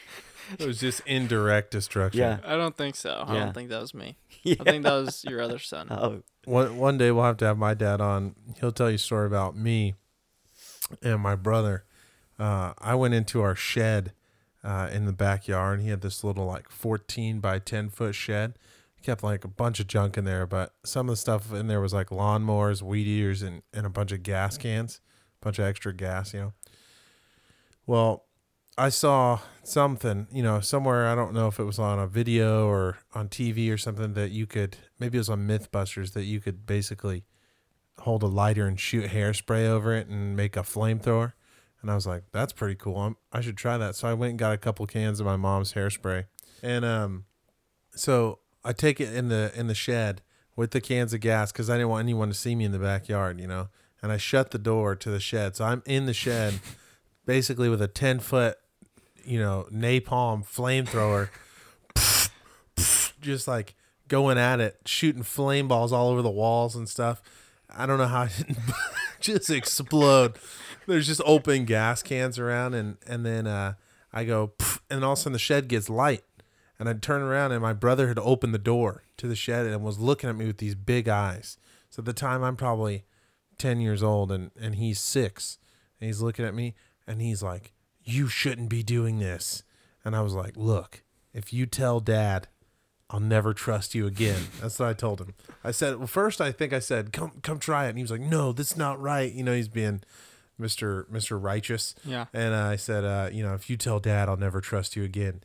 [0.58, 2.20] It was just indirect destruction.
[2.20, 2.38] Yeah.
[2.44, 3.24] I don't think so.
[3.26, 3.44] I Yeah.
[3.44, 4.16] don't think that was me.
[4.42, 4.56] yeah.
[4.60, 5.86] I think that was your other son.
[5.90, 8.34] Oh, One one day we'll have to have my dad on.
[8.60, 9.94] He'll tell you a story about me
[11.02, 11.84] and my brother.
[12.38, 14.12] Uh, I went into our shed
[14.62, 15.74] uh, in the backyard.
[15.78, 18.54] And he had this little like 14 by 10 foot shed.
[19.02, 21.80] Kept like a bunch of junk in there, but some of the stuff in there
[21.80, 25.00] was like lawnmowers, weed eaters, and, and a bunch of gas cans,
[25.40, 26.52] a bunch of extra gas, you know.
[27.86, 28.26] Well,
[28.78, 31.08] I saw something, you know, somewhere.
[31.08, 34.30] I don't know if it was on a video or on TV or something that
[34.30, 37.24] you could, maybe it was on Mythbusters, that you could basically
[37.98, 41.32] hold a lighter and shoot hairspray over it and make a flamethrower.
[41.82, 42.96] And I was like, that's pretty cool.
[42.96, 43.96] I'm, I should try that.
[43.96, 46.26] So I went and got a couple cans of my mom's hairspray.
[46.62, 47.24] And um,
[47.94, 50.22] so I take it in the in the shed
[50.56, 52.78] with the cans of gas because I didn't want anyone to see me in the
[52.78, 53.68] backyard, you know.
[54.02, 55.56] And I shut the door to the shed.
[55.56, 56.60] So I'm in the shed,
[57.26, 58.58] basically with a ten foot,
[59.24, 61.28] you know, napalm flamethrower,
[63.20, 63.74] just like
[64.08, 67.22] going at it, shooting flame balls all over the walls and stuff.
[67.74, 68.58] I don't know how it didn't
[69.20, 70.34] just explode.
[70.86, 73.74] There's just open gas cans around, and and then uh,
[74.12, 74.52] I go,
[74.90, 76.24] and all of a sudden the shed gets light,
[76.82, 79.84] and I'd turn around, and my brother had opened the door to the shed and
[79.84, 81.56] was looking at me with these big eyes.
[81.90, 83.04] So at the time, I'm probably
[83.56, 85.58] ten years old, and and he's six,
[86.00, 86.74] and he's looking at me,
[87.06, 89.62] and he's like, "You shouldn't be doing this,"
[90.04, 92.48] and I was like, "Look, if you tell Dad."
[93.10, 94.40] I'll never trust you again.
[94.62, 95.34] That's what I told him.
[95.62, 97.90] I said, well, first I think I said, come, come try it.
[97.90, 99.30] And he was like, no, that's not right.
[99.30, 100.00] You know, he's being
[100.58, 101.04] Mr.
[101.10, 101.38] Mr.
[101.38, 101.94] Righteous.
[102.06, 102.24] Yeah.
[102.32, 105.42] And I said, uh, you know, if you tell dad, I'll never trust you again.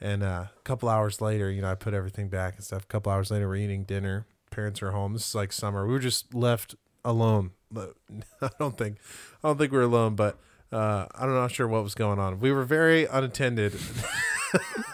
[0.00, 2.84] And uh, a couple hours later, you know, I put everything back and stuff.
[2.84, 4.26] A couple hours later, we're eating dinner.
[4.50, 5.12] Parents are home.
[5.12, 5.86] This is like summer.
[5.86, 7.52] We were just left alone.
[7.76, 8.98] I don't think,
[9.44, 10.38] I don't think we are alone, but
[10.72, 12.40] uh, I'm not sure what was going on.
[12.40, 13.74] We were very unattended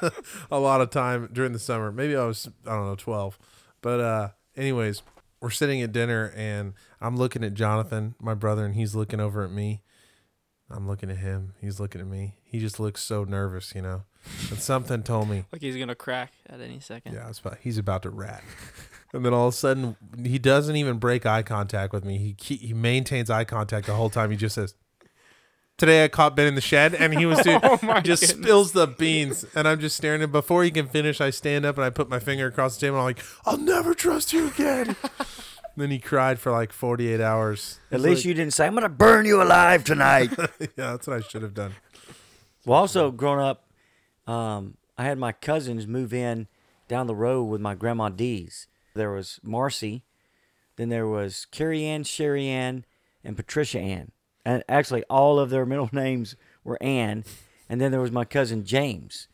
[0.51, 1.93] a lot of time during the summer.
[1.93, 3.39] Maybe I was, I don't know, 12.
[3.81, 5.03] But uh, anyways,
[5.41, 9.45] we're sitting at dinner and I'm looking at Jonathan, my brother, and he's looking over
[9.45, 9.83] at me.
[10.69, 11.55] I'm looking at him.
[11.61, 12.39] He's looking at me.
[12.43, 14.03] He just looks so nervous, you know.
[14.51, 17.15] And something told me, Like he's gonna crack at any second.
[17.15, 18.43] yeah, it's about, he's about to rat.
[19.13, 22.19] And then all of a sudden, he doesn't even break eye contact with me.
[22.19, 24.31] He ke- he maintains eye contact the whole time.
[24.31, 24.75] He just says,
[25.79, 28.45] "Today I caught Ben in the shed," and he was doing Oh my just goodness.
[28.47, 30.33] spills the beans, and I'm just staring at him.
[30.33, 32.97] Before he can finish, I stand up and I put my finger across the table.
[32.97, 34.97] And I'm like, "I'll never trust you again."
[35.77, 37.79] then he cried for like 48 hours.
[37.91, 40.31] at He's least like- you didn't say, I'm going to burn you alive tonight.
[40.61, 41.73] yeah, that's what I should have done.
[42.65, 43.66] Well, also growing up,
[44.27, 46.47] um, I had my cousins move in
[46.89, 48.67] down the road with my grandma D's.
[48.95, 50.03] There was Marcy,
[50.77, 52.85] then there was Carrie Ann, Sherry Ann,
[53.25, 54.13] and Patricia Ann.
[54.45, 57.25] And actually, all of their middle names were Ann.
[57.69, 59.27] And then there was my cousin James.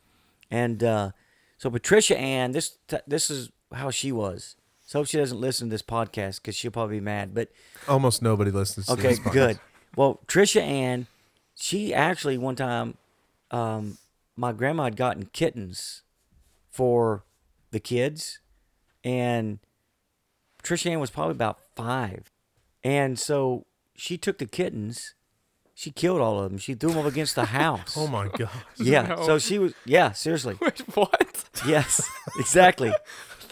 [0.51, 1.11] And uh,
[1.59, 4.57] so Patricia Ann, this this is how she was.
[4.87, 7.35] So hope she doesn't listen to this podcast because she'll probably be mad.
[7.35, 7.49] But
[7.89, 9.59] Almost nobody listens to Okay, good.
[9.97, 11.07] Well, Trisha Ann,
[11.55, 12.97] she actually one time,
[13.51, 13.97] um,
[14.37, 16.03] my grandma had gotten kittens
[16.71, 17.25] for
[17.71, 18.41] the kids,
[19.05, 19.59] and
[20.63, 22.31] Trisha Ann was probably about five,
[22.83, 25.15] and so she took the kittens,
[25.75, 27.95] she killed all of them, she threw them up against the house.
[27.97, 28.51] Oh my god.
[28.77, 29.23] yeah, No.
[29.27, 31.45] so she was yeah, seriously, Wait, what?
[31.67, 32.07] yes,
[32.39, 32.93] exactly.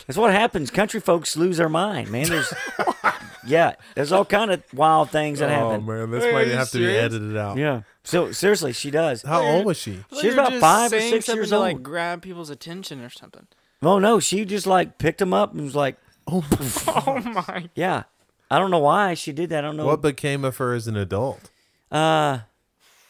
[0.07, 0.71] That's what happens.
[0.73, 2.29] Country folks lose their mind, man.
[2.29, 2.53] There's
[3.47, 5.88] yeah, there's all kind of wild things that oh, happen.
[5.88, 7.57] Oh man, this Wait, might are you have to be edited out.
[7.59, 7.83] Yeah.
[8.03, 9.23] So seriously, she does.
[9.23, 9.93] How old was she?
[9.93, 11.83] I thought She's about five or six years to, like old.
[11.83, 13.47] grab people's attention or something.
[13.83, 16.45] Oh no, she just like picked them up and was like, Oh,
[17.07, 17.69] Oh my!
[17.75, 18.05] yeah.
[18.51, 19.59] I don't know why she did that.
[19.65, 19.87] I don't know.
[19.87, 21.51] what became of her as an adult?
[21.91, 22.41] Uh,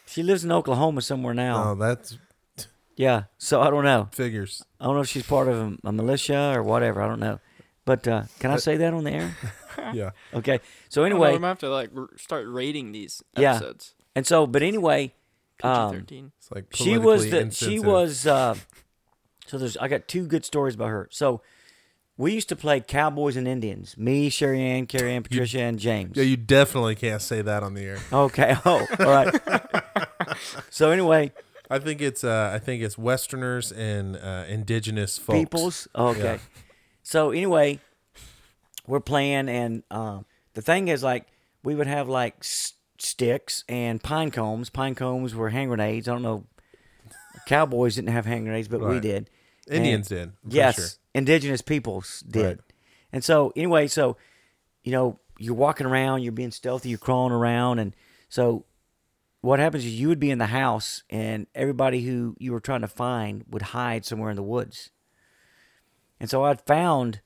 [0.05, 1.71] she lives in Oklahoma somewhere now.
[1.71, 2.17] Oh, that's
[2.95, 3.23] Yeah.
[3.37, 4.09] So I don't know.
[4.11, 4.63] figures.
[4.79, 7.01] I don't know if she's part of a, a militia or whatever.
[7.01, 7.39] I don't know.
[7.85, 9.35] But uh, can I say that on the air?
[9.93, 10.11] Yeah.
[10.33, 10.59] Okay.
[10.89, 13.55] So Anyway, anyway, we might have to like r- start rating these Yeah.
[13.55, 13.95] episodes.
[14.15, 15.13] And so but anyway,
[15.63, 16.05] um.
[16.09, 17.41] It's like she was politically the she
[17.75, 17.85] insensitive.
[17.85, 18.55] was uh
[19.47, 21.07] so there's I got two good stories about her.
[21.11, 21.41] So
[22.17, 23.97] we used to play Cowboys and Indians.
[23.97, 26.15] Me, Sherry Ann, Carrie Ann, Patricia, and James.
[26.17, 27.97] Yeah, you definitely can't say that on the air.
[28.13, 28.55] Okay.
[28.65, 29.41] Oh, all right.
[30.69, 31.31] so anyway,
[31.69, 35.39] I think it's uh I think it's Westerners and uh, indigenous folks.
[35.39, 35.87] peoples.
[35.95, 36.19] Okay.
[36.35, 36.37] Yeah.
[37.03, 37.79] So anyway,
[38.87, 41.25] we're playing, and um, the thing is, like,
[41.63, 44.69] we would have like s- sticks and pine combs.
[44.69, 46.07] Pine combs were hand grenades.
[46.07, 46.45] I don't know.
[47.47, 49.29] Cowboys didn't have hand grenades, but we did.
[49.69, 50.27] Indians And- did.
[50.45, 50.85] I'm yes, sure.
[51.13, 52.45] indigenous peoples did.
[52.45, 52.57] Right.
[53.13, 54.17] And so anyway, so
[54.83, 57.95] you know, you're walking around, you're being stealthy, you're crawling around, and
[58.29, 58.65] so
[59.41, 62.81] what happens is you would be in the house, and everybody who you were trying
[62.81, 64.91] to find would hide somewhere in the woods.
[66.19, 67.21] And so I'd found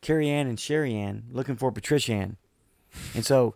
[0.00, 2.36] Carrie Ann and Sherry Ann looking for Patricia Ann.
[3.14, 3.54] And so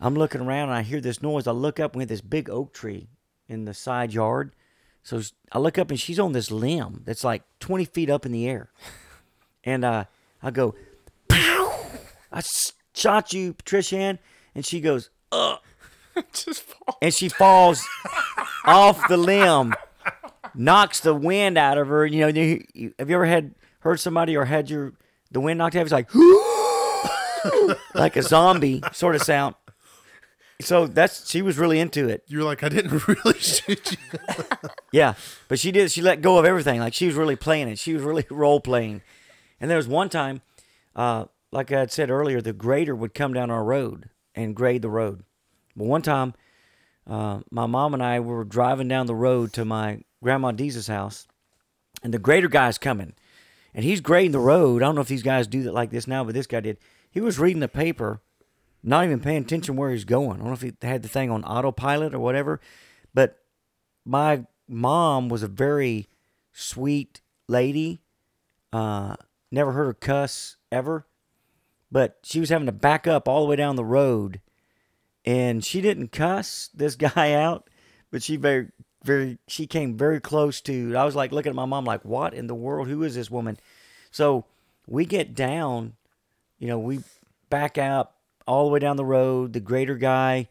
[0.00, 1.46] I'm looking around and I hear this noise.
[1.46, 3.08] I look up and we had this big oak tree
[3.48, 4.52] in the side yard.
[5.02, 8.32] So I look up and she's on this limb that's like 20 feet up in
[8.32, 8.70] the air.
[9.64, 10.04] And uh,
[10.42, 10.76] I go,
[11.28, 11.74] pow!
[12.32, 12.42] I
[12.94, 14.18] shot you, Patricia Ann.
[14.54, 15.10] And she goes,
[16.32, 16.96] Just fall.
[17.02, 17.86] and she falls
[18.64, 19.74] off the limb,
[20.54, 22.06] knocks the wind out of her.
[22.06, 24.94] You know, you, you, have you ever had heard somebody or had your
[25.30, 25.82] the wind knocked out?
[25.82, 26.08] It's like
[27.94, 29.54] like a zombie sort of sound.
[30.60, 32.24] So that's she was really into it.
[32.26, 33.98] You're like I didn't really shoot you.
[34.90, 35.14] Yeah,
[35.48, 35.90] but she did.
[35.90, 36.80] She let go of everything.
[36.80, 37.78] Like she was really playing it.
[37.78, 39.02] She was really role playing.
[39.60, 40.40] And there was one time,
[40.96, 44.80] uh, like I had said earlier, the grader would come down our road and grade
[44.80, 45.24] the road.
[45.76, 46.32] But one time,
[47.06, 51.26] uh, my mom and I were driving down the road to my grandma Deeze's house,
[52.02, 53.12] and the grader guy's coming,
[53.74, 54.82] and he's grading the road.
[54.82, 56.78] I don't know if these guys do that like this now, but this guy did.
[57.10, 58.20] He was reading the paper,
[58.82, 60.34] not even paying attention where he's going.
[60.34, 62.60] I don't know if he had the thing on autopilot or whatever,
[63.12, 63.38] but
[64.04, 66.08] my mom was a very
[66.52, 68.00] sweet lady.
[68.72, 69.16] Uh,
[69.50, 71.06] never heard her cuss ever,
[71.90, 74.40] but she was having to back up all the way down the road,
[75.24, 77.68] and she didn't cuss this guy out,
[78.10, 78.68] but she very,
[79.02, 80.94] very, she came very close to.
[80.96, 82.88] I was like looking at my mom, like, what in the world?
[82.88, 83.58] Who is this woman?
[84.10, 84.44] So
[84.86, 85.94] we get down,
[86.58, 87.00] you know, we
[87.50, 88.12] back out
[88.48, 89.52] all the way down the road.
[89.52, 90.48] The grader guy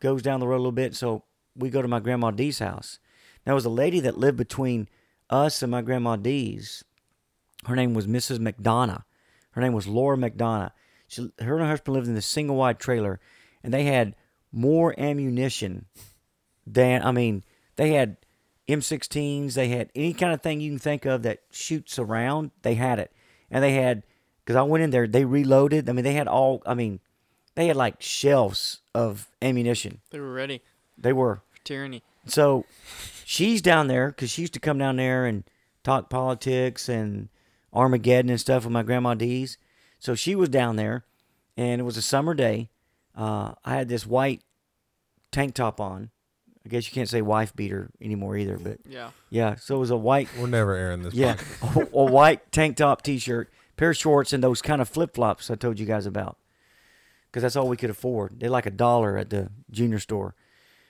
[0.00, 2.98] goes down the road a little bit, so we go to my grandma Dee's house.
[3.44, 4.88] There was a lady that lived between
[5.30, 6.82] us and my grandma Dee's.
[7.66, 8.38] Her name was Mrs.
[8.38, 9.04] McDonough.
[9.50, 10.70] Her name was Laura McDonough.
[11.06, 13.20] She, her and her husband lived in this single wide trailer,
[13.62, 14.16] and they had
[14.50, 15.86] more ammunition
[16.66, 17.44] than I mean,
[17.76, 18.16] they had
[18.66, 19.54] M16s.
[19.54, 22.50] They had any kind of thing you can think of that shoots around.
[22.62, 23.12] They had it,
[23.50, 24.02] and they had
[24.46, 25.06] because I went in there.
[25.08, 25.88] They reloaded.
[25.88, 26.62] I mean, they had all.
[26.64, 27.00] I mean,
[27.56, 30.00] they had like shelves of ammunition.
[30.10, 30.62] They were ready
[30.96, 31.42] They were.
[31.50, 32.02] for tyranny.
[32.26, 32.64] So
[33.24, 35.44] she's down there because she used to come down there and
[35.84, 37.28] talk politics and
[37.72, 39.58] Armageddon and stuff with my grandma D's.
[39.98, 41.04] So she was down there,
[41.56, 42.70] and it was a summer day.
[43.16, 44.42] Uh, I had this white
[45.32, 46.10] tank top on.
[46.64, 49.10] I guess you can't say wife beater anymore either, but Yeah.
[49.30, 49.54] yeah.
[49.54, 51.14] So it was a white, We're never airing this.
[51.14, 55.14] yeah, a, a white tank top T-shirt, pair of shorts, and those kind of flip
[55.14, 56.38] flops I told you guys about.
[57.30, 58.40] Because that's all we could afford.
[58.40, 60.34] They're like a dollar at the junior store.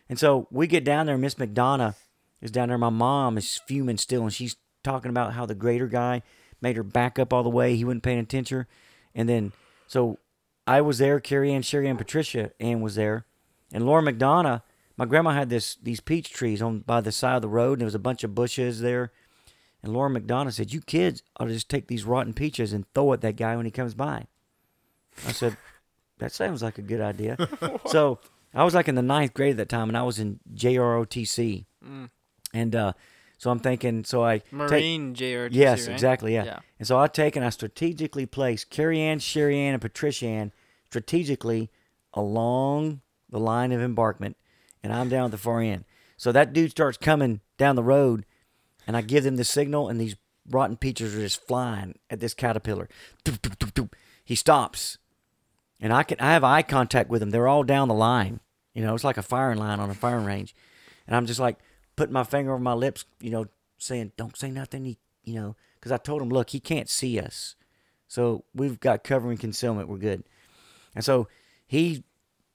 [0.09, 1.97] And so we get down there, Miss McDonough
[2.41, 2.79] is down there.
[2.79, 6.23] My mom is fuming still, and she's talking about how the grader guy
[6.61, 7.77] made her back up all the way.
[7.77, 8.67] He wasn't paying attention,
[9.15, 9.53] and then
[9.87, 10.19] so
[10.67, 11.21] I was there.
[11.21, 13.27] Carrie Ann, Sherry Ann, Patricia Ann was there,
[13.73, 14.63] and Laura McDonough.
[14.97, 17.81] My grandma had this these peach trees on by the side of the road, and
[17.81, 19.13] there was a bunch of bushes there.
[19.83, 23.13] And Laura McDonough said, "You kids ought to just take these rotten peaches and throw
[23.13, 24.27] at that guy when he comes by."
[25.27, 25.57] I said,
[26.19, 27.37] "That sounds like a good idea."
[27.87, 28.19] so
[28.55, 31.67] I was like in the ninth grade at that time, and I was in JROTC,
[32.55, 32.93] and uh,
[33.39, 35.51] so I'm thinking, so I take- Marine JRTC.
[35.53, 35.93] Yes, right?
[35.93, 36.35] exactly.
[36.35, 36.45] Yeah.
[36.45, 36.59] Yeah.
[36.79, 40.53] And so I take and I strategically place Carrie Ann, Sherry Ann, and Patricia Ann
[40.87, 41.71] strategically
[42.15, 44.37] along the line of embarkment,
[44.83, 45.85] and I'm down at the far end.
[46.17, 48.25] So that dude starts coming down the road,
[48.87, 50.17] and I give them the signal, and these
[50.49, 52.89] rotten peaches are just flying at this caterpillar.
[54.25, 54.99] He stops,
[55.81, 57.31] and I can I have eye contact with them.
[57.31, 58.41] They're all down the line.
[58.75, 60.55] You know, it's like a firing line on a firing range,
[61.07, 61.59] and I'm just like
[61.97, 63.05] putting my finger over my lips.
[63.21, 63.47] You know,
[63.79, 67.19] saying, "Don't say nothing." He, you know, because I told him, "Look, he can't see
[67.19, 67.57] us,
[68.09, 69.89] so we've got cover and concealment.
[69.89, 70.25] We're good."
[70.95, 71.29] And so
[71.67, 72.05] he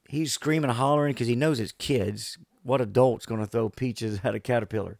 [0.07, 2.37] he's screaming and hollering because he knows it's kids.
[2.63, 4.97] What adult's going to throw peaches at a caterpillar?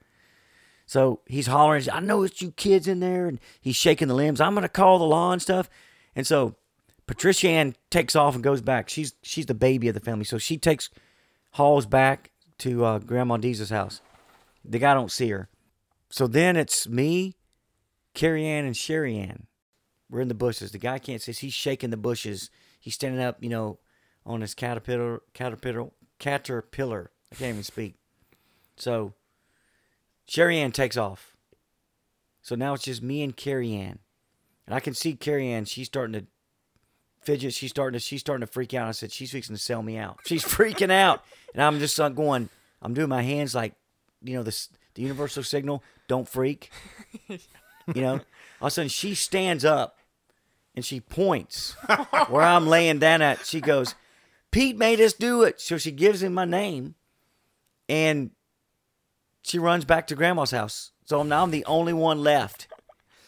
[0.92, 3.26] So he's hollering, I know it's you kids in there.
[3.26, 4.42] And he's shaking the limbs.
[4.42, 5.70] I'm going to call the law and stuff.
[6.18, 6.56] And so
[7.08, 8.90] Patricia Ann takes off and goes back.
[8.90, 10.26] She's she's the baby of the family.
[10.26, 10.90] So she takes,
[11.52, 14.02] hauls back to uh, Grandma Deeza's house.
[14.66, 15.48] The guy don't see her.
[16.10, 17.38] So then it's me,
[18.14, 19.48] Carrie Ann, and Sherry Ann.
[20.10, 20.74] We're in the bushes.
[20.74, 21.32] The guy can't see.
[21.32, 22.50] He's shaking the bushes.
[22.82, 23.80] He's standing up, you know,
[24.26, 27.12] on his caterpillar, caterpillar, caterpillar.
[27.32, 27.96] I can't even speak.
[28.76, 29.14] So
[30.26, 31.36] Sherry Ann takes off.
[32.42, 34.00] So now it's just me and Carrie Ann.
[34.66, 36.26] And I can see Carrie Ann, she's starting to
[37.22, 37.54] fidget.
[37.54, 38.88] She's starting to she's starting to freak out.
[38.88, 40.20] I said, She's fixing to sell me out.
[40.26, 41.24] She's freaking out.
[41.54, 42.50] And I'm just like going,
[42.82, 43.74] I'm doing my hands like,
[44.24, 46.72] you know, this the universal signal, don't freak.
[47.96, 48.14] You know?
[48.62, 49.98] All of a sudden she stands up
[50.76, 51.76] and she points
[52.30, 53.46] where I'm laying down at.
[53.46, 53.96] She goes,
[54.52, 55.60] Pete made us do it.
[55.60, 56.96] So she gives him my name
[57.90, 58.32] and
[59.42, 60.92] she runs back to grandma's house.
[61.06, 62.68] So now I'm the only one left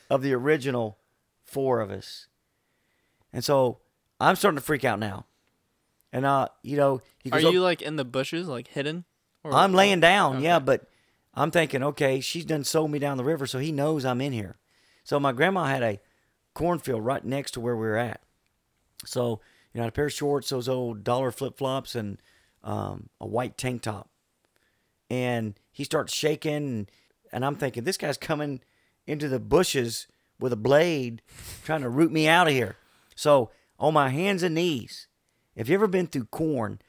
[0.10, 0.98] of the original
[1.44, 2.28] four of us.
[3.32, 3.80] And so
[4.20, 5.26] I'm starting to freak out now.
[6.12, 9.06] And uh, you know, he Are you like in the bushes, like hidden?
[9.44, 10.46] Or, I'm laying down, Okay.
[10.46, 10.88] yeah, but
[11.34, 14.32] I'm thinking, okay, she's done sold me down the river, so he knows I'm in
[14.32, 14.58] here.
[15.04, 16.00] So my grandma had a
[16.54, 18.22] cornfield right next to where we were at.
[19.06, 19.42] So,
[19.74, 22.20] you know, I had a pair of shorts, those old dollar flip flops, and
[22.64, 24.10] um, a white tank top.
[25.14, 26.92] And he starts shaking, and,
[27.32, 28.62] and I'm thinking, this guy's coming
[29.06, 30.08] into the bushes
[30.40, 31.22] with a blade
[31.64, 32.78] trying to root me out of here.
[33.16, 35.08] So, on my hands and knees,
[35.56, 36.80] if you ever been through corn,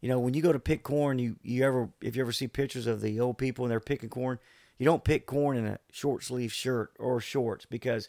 [0.00, 2.46] you know, when you go to pick corn, you, you ever if you ever see
[2.48, 4.38] pictures of the old people and they're picking corn,
[4.78, 8.08] you don't pick corn in a short sleeve shirt or shorts because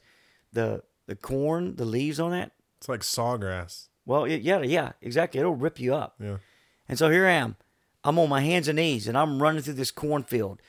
[0.52, 3.88] the the corn, the leaves on that, It's like sawgrass.
[4.06, 6.16] well, it, yeah, yeah, exactly, it'll rip you up.
[6.20, 6.38] Yeah.
[6.88, 7.56] And so here I am.
[8.04, 10.62] I'm on my hands and knees and I'm running through this cornfield,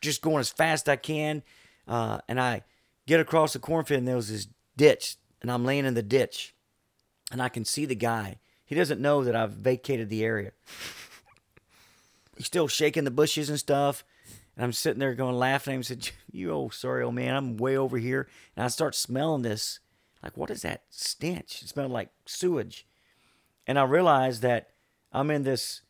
[0.00, 1.42] just going as fast as I can.
[1.86, 2.62] Uh, and I
[3.06, 6.54] get across the cornfield and there was this ditch and I'm laying in the ditch
[7.30, 8.38] and I can see the guy.
[8.64, 10.52] He doesn't know that I've vacated the area.
[12.36, 14.04] He's still shaking the bushes and stuff.
[14.56, 17.56] And I'm sitting there going laughing at him said, You old sorry old man, I'm
[17.56, 18.28] way over here.
[18.56, 19.80] And I start smelling this.
[20.22, 21.62] Like, what is that stench?
[21.62, 22.86] It smelled like sewage.
[23.66, 24.70] And I realized that
[25.12, 25.82] I'm in this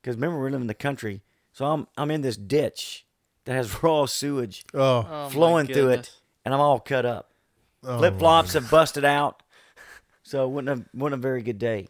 [0.00, 1.22] because remember we're living in the country.
[1.52, 3.06] So I'm I'm in this ditch
[3.44, 5.06] that has raw sewage Oh.
[5.08, 6.12] Oh, flowing through it,
[6.44, 7.32] and I'm all cut up.
[7.84, 9.42] oh Flip flops have busted out.
[10.22, 11.88] So it wasn't a wasn't a very good day.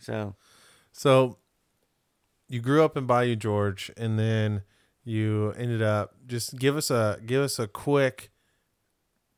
[0.00, 0.34] So
[0.92, 1.38] So
[2.48, 4.62] you grew up in Bayou George and then
[5.04, 8.30] you ended up just give us a give us a quick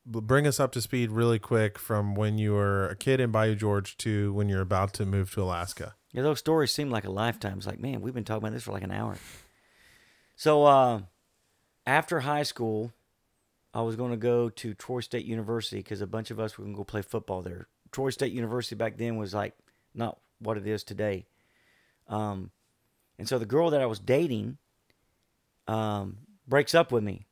[0.05, 3.53] bring us up to speed really quick from when you were a kid in Bayou
[3.55, 5.93] George to when you're about to move to Alaska.
[6.11, 7.57] Yeah, those stories seem like a lifetime.
[7.57, 9.17] It's like, man, we've been talking about this for like an hour.
[10.35, 11.01] So uh,
[11.85, 12.91] after high school,
[13.73, 16.63] I was going to go to Troy State University because a bunch of us were
[16.63, 17.67] going to go play football there.
[17.91, 19.53] Troy State University back then was like
[19.93, 21.27] not what it is today.
[22.07, 22.51] Um,
[23.19, 24.57] and so the girl that I was dating
[25.67, 27.27] um, breaks up with me.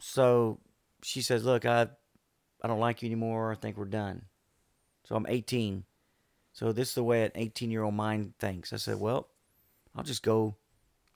[0.00, 0.58] So
[1.02, 1.88] she says, "Look, I
[2.62, 3.52] I don't like you anymore.
[3.52, 4.22] I think we're done."
[5.04, 5.84] So I'm 18.
[6.60, 8.74] So this is the way an 18 year old mind thinks.
[8.74, 9.28] I said, "Well,
[9.96, 10.56] I'll just go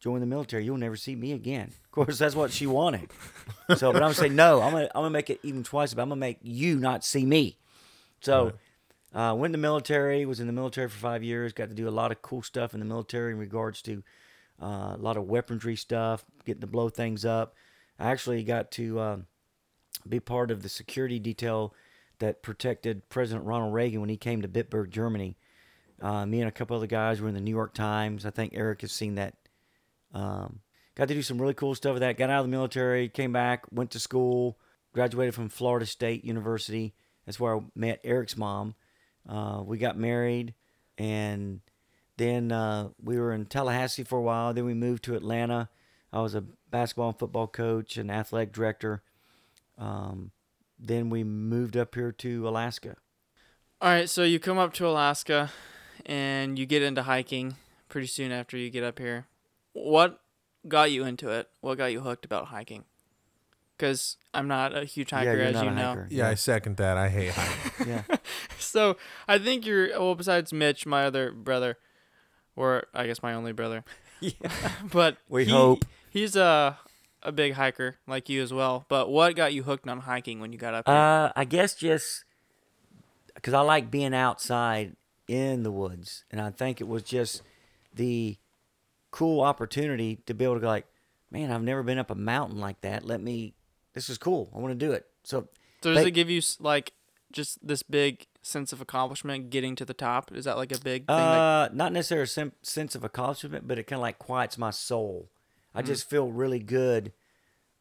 [0.01, 0.65] join the military.
[0.65, 3.11] You'll never see me again." Of course, that's what she wanted.
[3.77, 4.63] So, but I'm gonna say no.
[4.63, 5.93] I'm gonna I'm gonna make it even twice.
[5.93, 7.59] But I'm gonna make you not see me.
[8.21, 8.55] So,
[9.15, 10.25] uh, went in the military.
[10.25, 11.53] Was in the military for five years.
[11.53, 14.03] Got to do a lot of cool stuff in the military in regards to
[14.63, 17.55] uh, a lot of weaponry stuff, getting to blow things up.
[17.99, 19.27] I actually got to um,
[20.09, 21.75] be part of the security detail
[22.19, 25.37] that protected President Ronald Reagan when he came to Bitburg, Germany.
[26.01, 28.27] Uh, me and a couple other guys were in the New York Times.
[28.27, 29.35] I think Eric has seen that.
[30.13, 30.61] Um,
[30.95, 32.17] got to do some really cool stuff with that.
[32.17, 34.59] Got out of the military, came back, went to school,
[34.93, 36.95] graduated from Florida State University.
[37.27, 38.75] That's where I met Eric's mom.
[39.29, 40.55] Uh, we got married,
[40.99, 41.61] and
[42.17, 44.53] then uh, we were in Tallahassee for a while.
[44.53, 45.69] Then we moved to Atlanta.
[46.13, 49.03] I was a basketball and football coach and athletic director.
[49.79, 50.31] Um,
[50.79, 52.97] then we moved up here to Alaska.
[53.81, 55.51] All right, so you come up to Alaska
[56.07, 57.57] and you get into hiking
[57.89, 59.27] pretty soon after you get up here.
[59.73, 60.21] What
[60.69, 61.49] got you into it?
[61.61, 62.85] What got you hooked about hiking?
[63.77, 65.89] Because I'm not a huge hiker, you're as not you a know.
[65.89, 66.09] hiker.
[66.11, 66.97] Yeah, I second that.
[66.97, 67.89] I hate hiking.
[68.09, 68.17] yeah.
[68.59, 68.97] So
[69.27, 70.15] I think you're well.
[70.15, 71.77] Besides Mitch, my other brother,
[72.55, 73.85] or I guess my only brother,
[74.21, 74.33] yeah.
[74.93, 75.85] but We he- hope.
[76.09, 76.79] he's a
[77.25, 78.85] a big hiker like you as well.
[78.89, 80.95] But what got you hooked on hiking when you got up here?
[80.95, 82.25] Uh, I guess just
[83.35, 84.97] because I like being outside
[85.27, 87.43] in the woods, and I think it was just
[87.95, 88.37] the
[89.11, 90.87] cool opportunity to be able to go like,
[91.31, 93.05] man, I've never been up a mountain like that.
[93.05, 93.55] Let me.
[93.95, 94.51] This is cool.
[94.55, 95.07] I want to do it.
[95.23, 95.49] So
[95.83, 96.93] so does they- it give you s- like
[97.33, 100.31] just this big sense of accomplishment getting to the top?
[100.33, 101.17] Is that like a big thing?
[101.17, 104.71] that, Uh, not necessarily a sense of accomplishment, but it kind of like quiets my
[104.71, 105.29] soul.
[105.75, 105.87] I Hmm.
[105.87, 107.13] just feel really good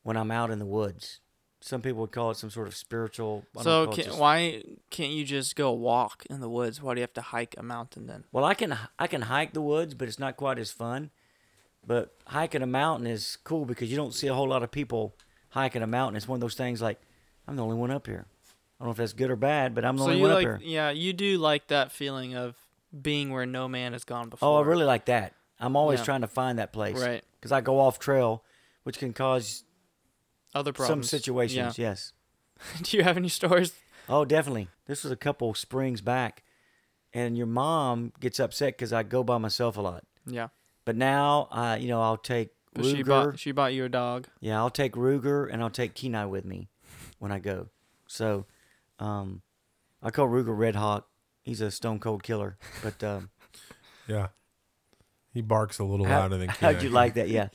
[0.03, 1.19] when I'm out in the woods.
[1.61, 3.45] Some people would call it some sort of spiritual.
[3.57, 6.81] I so can, just- why can't you just go walk in the woods?
[6.81, 8.25] Why do you have to hike a mountain then?
[8.33, 11.11] Well, I can I can hike the woods, but it's not quite as fun.
[11.85, 15.15] But hiking a mountain is cool because you don't see a whole lot of people
[15.49, 16.15] hiking a mountain.
[16.17, 16.99] It's one of those things like
[17.47, 18.25] I'm the only one up here.
[18.79, 20.47] I don't know if that's good or bad, but I'm the So only one like
[20.47, 20.69] up here.
[20.69, 22.55] yeah, you do like that feeling of
[23.01, 24.49] being where no man has gone before.
[24.49, 25.33] Oh, I really like that.
[25.59, 26.05] I'm always Yeah.
[26.05, 26.99] trying to find that place.
[27.01, 27.23] Right.
[27.43, 28.41] Because I go off trail,
[28.83, 29.65] which can cause
[30.55, 30.87] other problems.
[30.87, 31.09] some problems.
[31.09, 31.77] situations.
[31.77, 32.13] Yes.
[32.81, 33.73] Do you have any stories?
[34.07, 34.69] Oh, definitely.
[34.87, 36.43] This was a couple springs back,
[37.13, 40.05] and your mom gets upset because I go by myself a lot.
[40.25, 40.47] Yeah.
[40.85, 42.95] But now, uh, you know, I'll take Ruger.
[42.95, 44.27] she bought she bought you a dog.
[44.39, 46.69] Yeah, I'll take Ruger and I'll take Kenai with me
[47.19, 47.67] when I go.
[48.07, 48.45] So,
[48.99, 49.41] um,
[50.01, 51.09] I call Ruger Red Hawk.
[51.41, 52.57] He's a stone cold killer.
[52.81, 53.31] But um,
[54.07, 54.27] yeah.
[55.33, 56.81] He barks a little how, louder than how'd Kenai.
[56.83, 57.27] you like that?
[57.29, 57.49] Yeah.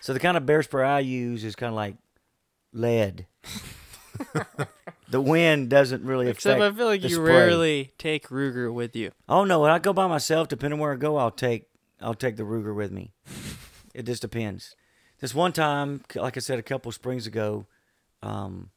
[0.00, 1.96] So the kind of bear spray I use is kind of like
[2.72, 3.26] lead.
[5.08, 6.74] the wind doesn't really Except affect.
[6.74, 7.34] I feel like the you spray.
[7.34, 9.12] rarely take Ruger with you.
[9.28, 11.66] Oh no, when I go by myself, depending where I go, I'll take
[12.00, 13.12] I'll take the Ruger with me.
[13.94, 14.74] it just depends.
[15.20, 17.66] This one time, c- like I said a couple springs ago,
[18.22, 18.70] um,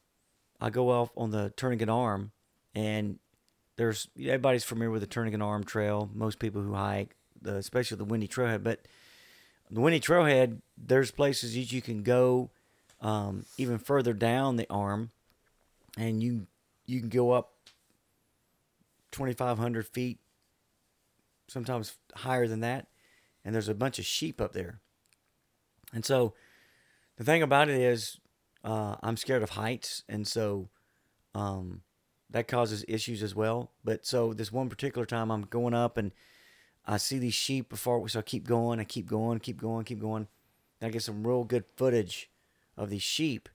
[0.60, 2.32] I go off on the Turnagain Arm,
[2.76, 3.20] and
[3.78, 6.10] there's everybody's familiar with the Turnagain Arm Trail.
[6.14, 8.79] Most people who hike, the, especially the Windy Trailhead, but
[9.69, 12.49] the Windy Trailhead, there's places that you can go
[13.01, 15.11] um, even further down the arm,
[15.97, 16.47] and you
[16.85, 17.53] you can go up
[19.11, 20.19] 2,500 feet
[21.47, 22.87] sometimes higher than that.
[23.45, 24.79] And there's a bunch of sheep up there.
[25.93, 26.33] And so
[27.17, 28.19] the thing about it is,
[28.63, 30.03] uh, I'm scared of heights.
[30.09, 30.69] And so
[31.35, 31.81] um,
[32.29, 33.71] that causes issues as well.
[33.83, 36.11] But so this one particular time, I'm going up and
[36.86, 38.07] I see these sheep before.
[38.09, 40.27] So I keep going, I keep going, keep going, keep going.
[40.81, 42.29] And I get some real good footage
[42.77, 43.49] of these sheep.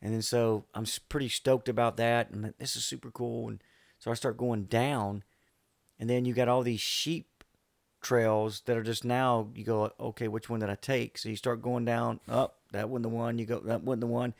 [0.00, 2.30] And then so I'm pretty stoked about that.
[2.30, 3.48] And like, this is super cool.
[3.48, 3.62] And
[3.98, 5.24] so I start going down.
[5.98, 7.28] And then you got all these sheep
[8.02, 11.36] trails that are just now you go okay which one did i take so you
[11.36, 14.34] start going down up that wasn't the one you go that wasn't the one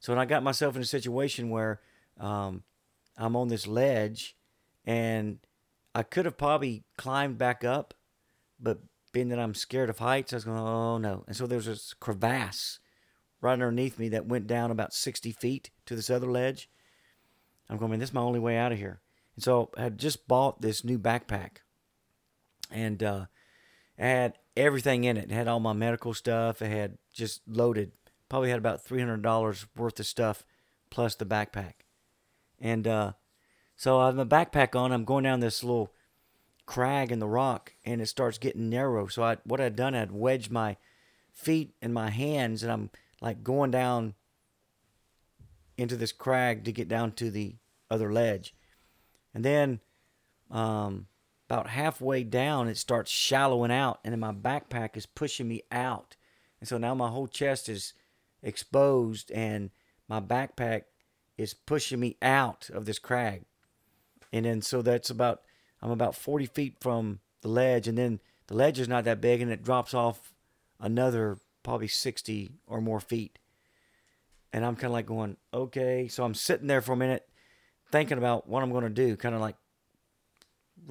[0.00, 1.80] so when i got myself in a situation where
[2.20, 2.62] um,
[3.16, 4.36] i'm on this ledge
[4.84, 5.38] and
[5.96, 7.94] i could have probably climbed back up
[8.60, 8.78] but
[9.12, 11.94] being that i'm scared of heights i was going oh no and so there's this
[11.94, 12.78] crevasse
[13.40, 16.68] right underneath me that went down about 60 feet to this other ledge
[17.68, 19.00] i'm going man this is my only way out of here
[19.34, 21.58] and so i had just bought this new backpack
[22.70, 23.26] and uh,
[23.98, 25.30] had everything in it.
[25.30, 26.62] It had all my medical stuff.
[26.62, 27.92] It had just loaded.
[28.28, 30.44] Probably had about three hundred dollars worth of stuff,
[30.90, 31.74] plus the backpack.
[32.60, 33.12] And uh,
[33.76, 34.92] so I have my backpack on.
[34.92, 35.92] I'm going down this little
[36.64, 39.06] crag in the rock, and it starts getting narrow.
[39.06, 40.76] So I, what I'd done, I'd wedged my
[41.32, 44.14] feet and my hands, and I'm like going down
[45.76, 47.56] into this crag to get down to the
[47.90, 48.54] other ledge.
[49.34, 49.80] And then
[50.50, 51.06] um,
[51.48, 56.16] about halfway down, it starts shallowing out, and then my backpack is pushing me out.
[56.60, 57.92] And so now my whole chest is
[58.42, 59.70] exposed, and
[60.08, 60.84] my backpack
[61.36, 63.44] is pushing me out of this crag.
[64.36, 65.42] And then so that's about,
[65.80, 69.40] I'm about 40 feet from the ledge, and then the ledge is not that big,
[69.40, 70.32] and it drops off
[70.78, 73.38] another probably 60 or more feet.
[74.52, 76.08] and I'm kind of like going, okay.
[76.08, 77.28] So I'm sitting there for a minute,
[77.90, 79.56] thinking about what I'm going to do, kind of like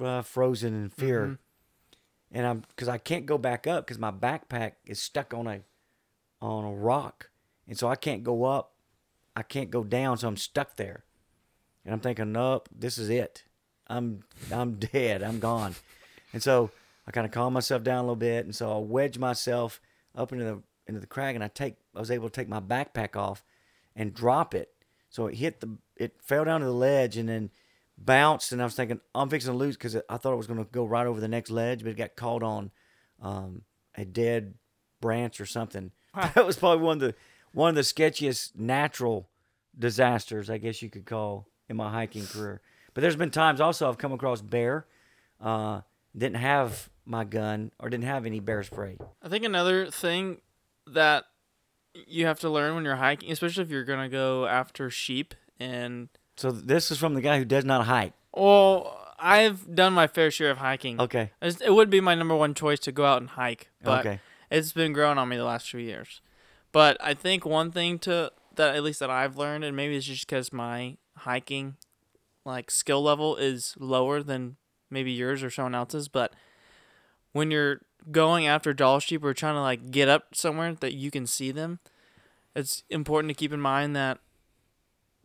[0.00, 1.26] uh, frozen in fear.
[1.26, 1.38] Mhm.
[2.32, 5.60] And I'm because I can't go back up because my backpack is stuck on a
[6.40, 7.30] on a rock,
[7.66, 8.74] and so I can't go up,
[9.34, 11.04] I can't go down, so I'm stuck there.
[11.86, 13.44] And I'm thinking, nope, this is it.
[13.86, 15.22] I'm I'm dead.
[15.22, 15.76] I'm gone.
[16.32, 16.70] And so
[17.06, 19.80] I kind of calm myself down a little bit, and so I wedge myself
[20.14, 22.60] up into the into the crag, and I take I was able to take my
[22.60, 23.44] backpack off
[23.94, 24.70] and drop it.
[25.08, 27.50] So it hit the it fell down to the ledge and then
[27.96, 30.58] bounced, and I was thinking I'm fixing to lose because I thought it was going
[30.58, 32.72] to go right over the next ledge, but it got caught on
[33.22, 33.62] um,
[33.94, 34.54] a dead
[35.00, 35.92] branch or something.
[36.34, 37.14] That was probably one of the
[37.52, 39.28] one of the sketchiest natural
[39.78, 42.60] disasters, I guess you could call, in my hiking career.
[42.94, 44.86] But there's been times also I've come across bear,
[45.40, 45.82] uh,
[46.16, 48.96] didn't have my gun or didn't have any bear spray.
[49.22, 50.40] I think another thing
[50.86, 51.24] that
[52.06, 56.08] you have to learn when you're hiking, especially if you're gonna go after sheep and
[56.36, 58.12] So this is from the guy who does not hike.
[58.34, 61.00] well, I've done my fair share of hiking.
[61.00, 61.30] Okay.
[61.40, 64.20] It's- It would be my number one choice to go out and hike, but okay.
[64.50, 66.20] it's been growing on me the last few years.
[66.70, 70.04] But I think one thing to that at least that I've learned, and maybe it's
[70.04, 71.76] just because my hiking
[72.46, 74.56] like skill level is lower than
[74.88, 76.32] maybe yours or someone else's, but
[77.32, 81.10] when you're going after Dall sheep or trying to like get up somewhere that you
[81.10, 81.80] can see them,
[82.54, 84.18] it's important to keep in mind that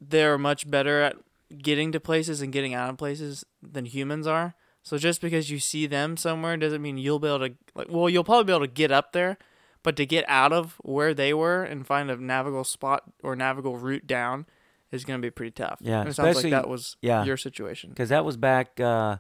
[0.02, 1.16] they're much better at
[1.62, 4.56] getting to places and getting out of places than humans are.
[4.84, 8.10] So just because you see them somewhere doesn't mean you'll be able to like well
[8.10, 9.38] you'll probably be able to get up there,
[9.84, 13.78] but to get out of where they were and find a navigable spot or navigable
[13.78, 14.48] route down
[14.92, 15.80] is going to be pretty tough.
[15.82, 17.24] Yeah, And it sounds like that was yeah.
[17.24, 17.89] your situation.
[17.89, 19.18] Because that was back, uh,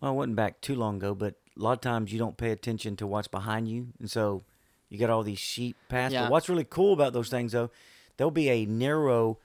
[0.00, 2.50] well, it wasn't back too long ago, but a lot of times you don't pay
[2.50, 3.88] attention to what's behind you.
[3.98, 4.44] And so
[4.88, 6.12] you got all these sheep paths.
[6.12, 6.24] Yeah.
[6.24, 7.70] But what's really cool about those things, though,
[8.16, 9.38] there'll be a narrow,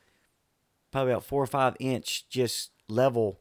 [0.92, 3.40] probably about four or five inch, just level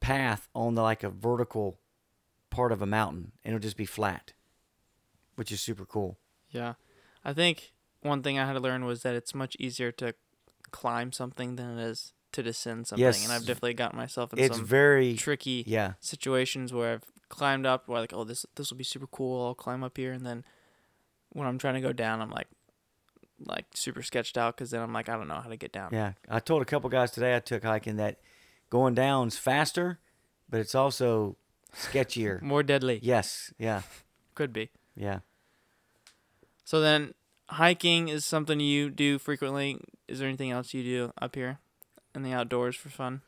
[0.00, 1.78] path on the like a vertical
[2.50, 3.32] part of a mountain.
[3.44, 4.32] And it'll just be flat,
[5.36, 6.18] which is super cool.
[6.50, 6.74] Yeah.
[7.24, 10.14] I think one thing I had to learn was that it's much easier to
[10.72, 13.04] climb something than it is to descend something.
[13.04, 13.22] Yes.
[13.22, 15.92] And I've definitely gotten myself in It's some very, tricky yeah.
[16.00, 19.54] situations where I've climbed up where like, oh this this will be super cool, I'll
[19.54, 20.44] climb up here and then
[21.30, 22.48] when I'm trying to go down I'm like
[23.44, 25.90] like super sketched out because then I'm like I don't know how to get down.
[25.92, 28.18] Yeah, I told a couple guys today I took hiking that
[28.70, 29.98] going down's faster,
[30.48, 31.36] but it's also
[31.74, 32.40] sketchier.
[32.52, 32.98] More deadly.
[33.02, 33.82] yes, yeah,
[34.34, 34.70] Could be.
[34.96, 35.20] yeah.
[36.64, 37.14] So then
[37.48, 39.80] hiking is something you do frequently.
[40.08, 41.58] Is there anything else you do up here
[42.14, 43.22] in the outdoors for fun?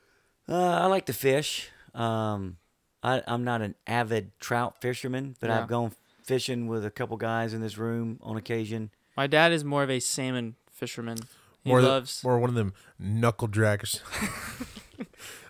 [0.49, 1.71] Uh, I like to fish.
[1.95, 2.57] Um,
[3.03, 5.61] I, I'm not an avid trout fisherman, but Yeah.
[5.63, 5.93] I've gone
[6.25, 8.91] fishing with a couple guys in this room on occasion.
[9.17, 11.19] My dad is more of a salmon fisherman.
[11.63, 14.01] He More, loves more one of them knuckle draggers.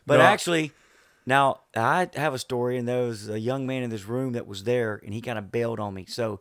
[0.07, 0.73] But No, actually,
[1.25, 4.47] now I have a story, and there was a young man in this room that
[4.47, 6.05] was there, and he kind of bailed on me.
[6.07, 6.41] So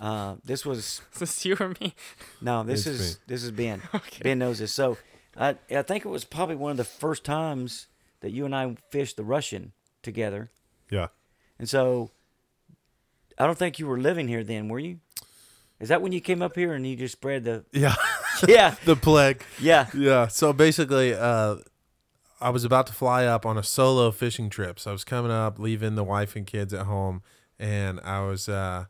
[0.00, 1.94] uh, this was Is this you or me?
[2.40, 3.22] No, this It's is me.
[3.26, 3.82] this is Ben.
[3.94, 4.22] Okay.
[4.22, 4.72] Ben knows this.
[4.72, 4.96] So
[5.36, 7.86] I I think it was probably one of the first times
[8.20, 10.50] that you and I fished the Russian together.
[10.90, 11.08] Yeah.
[11.58, 12.10] And so
[13.38, 15.00] I don't think you were living here then, were you?
[15.78, 17.94] Is that when you came up here and you just spread the Yeah.
[18.48, 18.74] Yeah.
[18.84, 19.42] the plague.
[19.60, 19.88] Yeah.
[19.94, 20.28] Yeah.
[20.28, 21.56] So basically, uh,
[22.40, 24.78] I was about to fly up on a solo fishing trip.
[24.80, 27.22] So I was coming up, leaving the wife and kids at home,
[27.58, 28.86] and I was uh,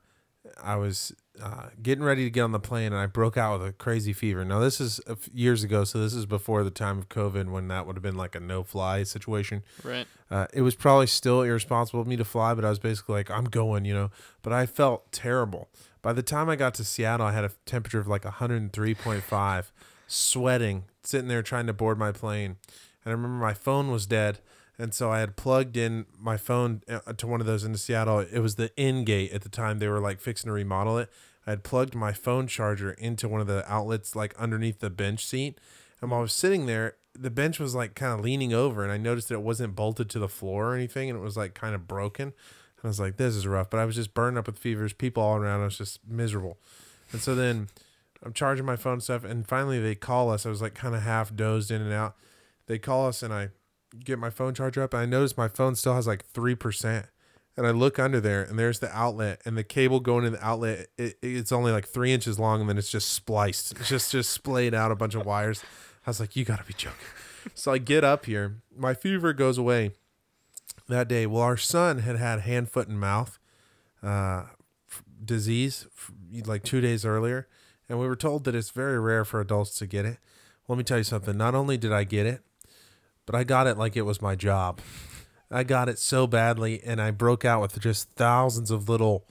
[0.62, 3.68] I was uh, getting ready to get on the plane, and I broke out with
[3.68, 4.44] a crazy fever.
[4.44, 7.51] Now this is a f- years ago, so this is before the time of COVID
[7.51, 9.62] when that would have been like a no fly situation.
[9.82, 10.07] Right.
[10.30, 13.30] Uh, it was probably still irresponsible of me to fly, but I was basically like,
[13.30, 14.11] I'm going, you know.
[14.42, 15.68] But I felt terrible.
[16.03, 19.64] By the time I got to Seattle, I had a temperature of like 103.5,
[20.07, 22.57] sweating, sitting there trying to board my plane.
[23.05, 24.40] And I remember my phone was dead.
[24.81, 28.20] And so I had plugged in my phone uh, to one of those in Seattle.
[28.20, 29.78] It was the N gate at the time.
[29.78, 31.11] They were like fixing to remodel it.
[31.47, 35.26] I had plugged my phone charger into one of the outlets like underneath the bench
[35.26, 35.59] seat.
[36.01, 38.91] And while I was sitting there, the bench was like kind of leaning over, and
[38.91, 41.53] I noticed that it wasn't bolted to the floor or anything, and it was like
[41.53, 42.28] kind of broken.
[42.28, 44.95] And I was like, "This is rough." But I was just burned up with fevers,
[44.95, 45.61] people all around.
[45.61, 46.57] I was just miserable.
[47.12, 47.68] And so then
[48.22, 50.47] I'm charging my phone stuff, and finally they call us.
[50.47, 52.16] I was like kind of half dozed in and out.
[52.66, 53.51] They call us, and I
[54.05, 57.07] get my phone charger up, and I notice my phone still has like three percent.
[57.57, 60.45] And I look under there, and there's the outlet, and the cable going in the
[60.45, 60.86] outlet.
[60.97, 63.72] It, it's only like three inches long, and then it's just spliced.
[63.72, 65.62] It's just just splayed out a bunch of wires.
[66.07, 66.99] I was like, "You gotta be joking."
[67.55, 68.57] So I get up here.
[68.76, 69.93] My fever goes away
[70.88, 71.26] that day.
[71.26, 73.38] Well, our son had had hand, foot, and mouth
[74.03, 74.45] uh,
[74.91, 76.12] f- disease f-
[76.47, 77.49] like two days earlier,
[77.88, 80.18] and we were told that it's very rare for adults to get it.
[80.68, 81.36] Let me tell you something.
[81.36, 82.43] Not only did I get it,
[83.31, 84.81] but I got it like it was my job.
[85.53, 89.24] I got it so badly, and I broke out with just thousands of little,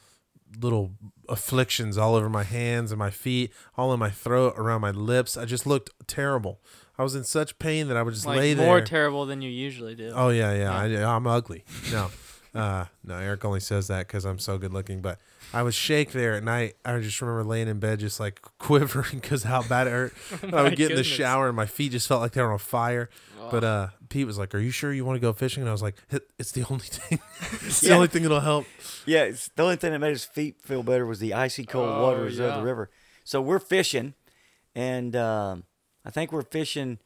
[0.57, 0.91] little
[1.27, 5.35] afflictions all over my hands and my feet, all in my throat, around my lips.
[5.35, 6.61] I just looked terrible.
[6.97, 8.67] I was in such pain that I would just like lay there.
[8.67, 10.13] more terrible than you usually do.
[10.15, 10.73] Oh yeah, yeah.
[10.73, 11.65] I, I'm ugly.
[11.91, 12.09] No,
[12.55, 13.15] uh, no.
[13.17, 15.01] Eric only says that because I'm so good looking.
[15.01, 15.19] But
[15.53, 16.75] I was shake there at night.
[16.83, 20.13] I just remember laying in bed, just like quivering because how bad it hurt.
[20.53, 22.59] I would get in the shower and my feet just felt like they were on
[22.59, 23.09] fire.
[23.51, 25.71] But uh, Pete was like, "Are you sure you want to go fishing?" And I
[25.71, 25.95] was like,
[26.37, 27.19] "It's the only thing.
[27.65, 28.67] It's the only thing that'll help."
[29.07, 31.89] Yeah, it's, the only thing that made his feet feel better was the icy cold
[31.89, 32.91] Oh, waters of the river.
[33.23, 34.13] So we're fishing,
[34.75, 35.63] and um,
[36.05, 36.99] I think we're fishing.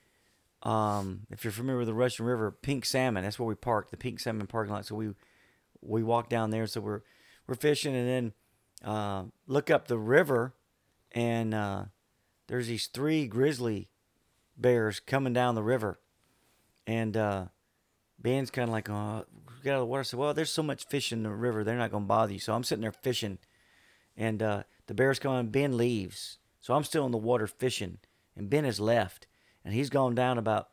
[0.63, 3.23] Um, if you're familiar with the Russian River, pink salmon.
[3.23, 4.85] That's where we parked, the pink salmon parking lot.
[4.85, 5.13] So we
[5.85, 6.67] we walk down there.
[6.67, 7.01] So we're
[7.47, 8.33] we're fishing, and then
[8.83, 10.53] uh, look up the river,
[11.11, 11.85] and uh,
[12.47, 13.89] there's these three grizzly
[14.57, 15.99] bears coming down the river,
[16.87, 17.45] and uh,
[18.19, 19.25] Ben's kind of like, oh,
[19.63, 20.01] got out of the water.
[20.01, 22.33] I said, well, there's so much fish in the river, they're not going to bother
[22.33, 22.39] you.
[22.39, 23.39] So I'm sitting there fishing,
[24.15, 25.47] and uh, the bear's coming.
[25.47, 27.99] Ben leaves, so I'm still in the water fishing,
[28.35, 29.27] and Ben has left,
[29.63, 30.69] and he's gone down about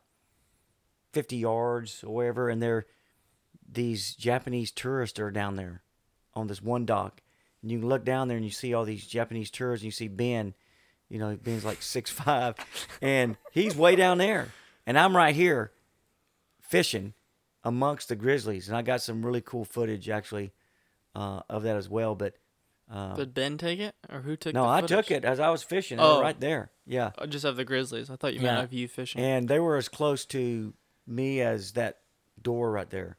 [1.13, 2.85] 50 yards or wherever, and there,
[3.71, 5.81] these Japanese tourists are down there
[6.33, 7.21] on this one dock,
[7.61, 9.91] and you can look down there and you see all these Japanese tourists, and you
[9.91, 10.53] see Ben.
[11.09, 12.55] You know, Ben's like six five,
[13.01, 14.49] and he's way down there,
[14.85, 15.71] and I'm right here
[16.61, 17.13] fishing
[17.63, 20.51] amongst the grizzlies, and I got some really cool footage actually
[21.15, 22.15] uh, of that as well.
[22.15, 22.35] But
[22.91, 24.51] uh, Did Ben take it, or who took?
[24.51, 24.53] It?
[24.53, 25.97] No, I took it as I was fishing.
[25.99, 26.21] Oh.
[26.21, 26.71] right there.
[26.85, 28.09] Yeah, Oh, just of the Grizzlies.
[28.09, 28.63] I thought you meant Yeah.
[28.63, 29.21] of you fishing.
[29.21, 30.73] and they were as close to
[31.07, 31.99] me as that
[32.41, 33.17] door right there.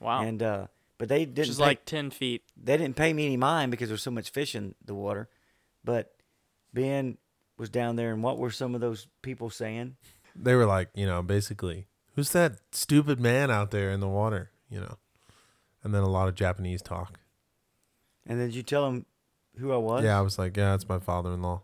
[0.00, 0.66] Wow, And uh,
[0.98, 2.42] but they which didn't is pay, like ten feet.
[2.56, 5.28] they didn't pay me any mind because there's so much fish in the water.
[5.84, 6.12] But
[6.72, 7.18] Ben
[7.58, 9.96] was down there, and what were some of those people saying?
[10.36, 11.86] They were like, you know, basically,
[12.16, 14.50] who's that stupid man out there in the water?
[14.68, 14.96] You know,
[15.82, 17.18] and then a lot of Japanese talk.
[18.26, 19.06] And then did you tell him
[19.58, 20.02] who I was?
[20.02, 21.62] Yeah, I was like, yeah, it's my father-in-law.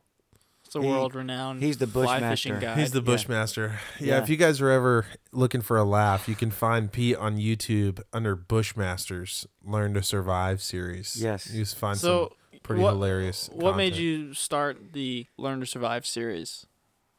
[0.70, 1.60] It's a He- world-renowned.
[1.64, 2.60] he's the fly fishing Bushmaster.
[2.60, 2.78] guide.
[2.78, 3.02] He's the.
[3.02, 3.80] Bushmaster.
[3.98, 4.06] Yeah.
[4.06, 4.22] Yeah.
[4.22, 8.00] if you guys are ever looking for a laugh, you can find Pete on YouTube
[8.12, 11.20] under Bushmasters Learn to Survive series.
[11.20, 11.50] Yes.
[11.52, 13.50] You just find so some pretty what, hilarious.
[13.52, 14.04] What made content.
[14.04, 16.66] you start the Learn to Survive series?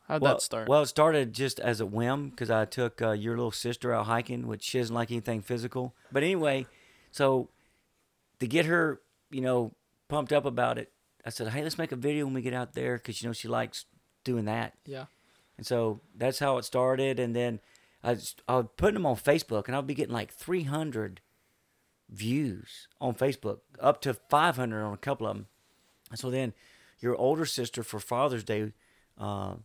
[0.07, 0.69] How'd well, that start?
[0.69, 4.05] Well, it started just as a whim because I took uh, your little sister out
[4.05, 5.93] hiking, which she doesn't like anything physical.
[6.09, 6.67] But anyway,
[7.11, 7.49] so
[8.39, 9.73] to get her, you know,
[10.07, 10.89] pumped up about it,
[11.25, 13.33] I said, "Hey, let's make a video when we get out there," because you know
[13.33, 13.85] she likes
[14.23, 14.73] doing that.
[14.85, 15.05] yeah.
[15.57, 17.19] And so that's how it started.
[17.19, 17.59] And then
[18.03, 21.21] I, just, I was putting them on Facebook, and I'll be getting like 300
[22.09, 25.47] views on Facebook, up to 500 on a couple of them.
[26.09, 26.53] And so then
[26.99, 28.73] your older sister for Father's Day
[29.17, 29.55] uh,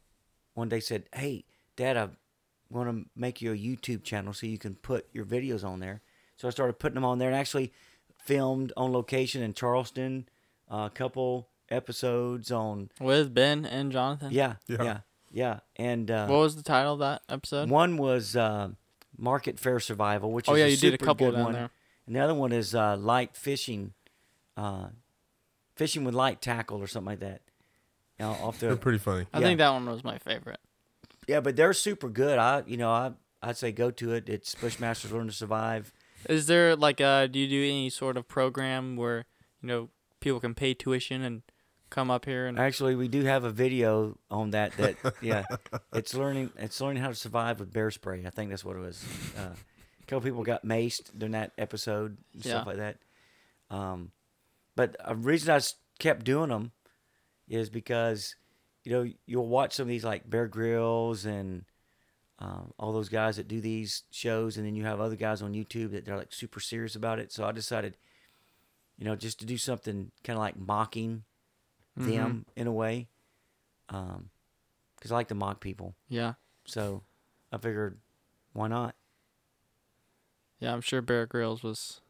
[0.54, 1.44] one day said, Hey,
[1.76, 2.08] Dad, I
[2.70, 6.02] want to make you a YouTube channel so you can put your videos on there.
[6.36, 7.72] So I started putting them on there and actually
[8.18, 10.28] filmed on location in Charleston,
[10.70, 12.90] a couple episodes on.
[13.00, 14.28] With Ben and Jonathan.
[14.32, 14.82] Yeah, Yeah.
[14.82, 14.98] yeah,
[15.30, 15.58] yeah.
[15.76, 17.68] And uh, What was the title of that episode?
[17.70, 18.70] one was uh,
[19.16, 21.52] Market Fair Survival, which oh is yeah, a you did a couple good down one.
[21.54, 21.70] there.
[22.06, 23.92] And the other one is uh, light fishing,
[24.56, 24.88] uh,
[25.74, 27.42] fishing with light tackle or something like that.
[28.18, 29.26] You know, off They're pretty funny.
[29.32, 29.46] I Yeah.
[29.46, 30.60] think that one was my favorite.
[31.26, 32.38] yeah, but they're super good.
[32.38, 33.12] I you know I
[33.42, 34.28] I'd say go to it.
[34.28, 35.92] It's Bushmasters Learn to Survive.
[36.28, 39.26] Is there like uh do you do any sort of program where
[39.60, 39.88] you know
[40.26, 41.42] people can pay tuition and
[41.88, 44.76] come up here and Actually, we do have a video on that.
[44.76, 45.44] That yeah,
[45.92, 48.24] it's learning it's learning how to survive with bear spray.
[48.26, 49.04] I think that's what it was.
[49.38, 49.50] Uh,
[50.02, 52.96] a couple people got maced during that episode and stuff like that.
[53.70, 54.10] Um,
[54.74, 55.60] but a reason i
[56.00, 56.72] kept doing them
[57.48, 58.34] is because
[58.82, 61.64] you know you'll watch some of these like Bear Grylls and
[62.40, 65.54] um, all those guys that do these shows, and then you have other guys on
[65.54, 67.30] YouTube that they're like super serious about it.
[67.30, 67.96] So I decided,
[68.98, 71.24] you know, just to do something kind of like mocking
[71.98, 72.10] Mm-hmm.
[72.10, 73.08] them in a way,
[73.88, 74.28] Um,
[74.96, 75.94] because I like to mock people.
[76.10, 76.34] yeah
[76.66, 77.04] So
[77.50, 77.98] I figured,
[78.52, 78.94] why not?
[80.60, 82.00] yeah I'm sure Bear Grylls was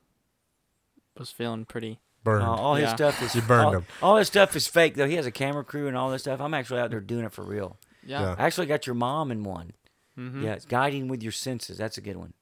[1.17, 2.43] was feeling pretty Burned.
[2.43, 2.97] Uh, all his Yeah.
[2.97, 3.87] stuff is You burned all, him.
[4.03, 5.07] all his stuff is fake though.
[5.07, 6.41] He has a camera crew and all this stuff.
[6.41, 7.79] I'm actually out there doing it for real.
[8.03, 8.35] yeah, Yeah.
[8.37, 9.73] I actually got your mom in one.
[10.19, 10.43] Mm-hmm.
[10.43, 11.79] Yeah, it's guiding with your senses.
[11.79, 12.35] That's a good one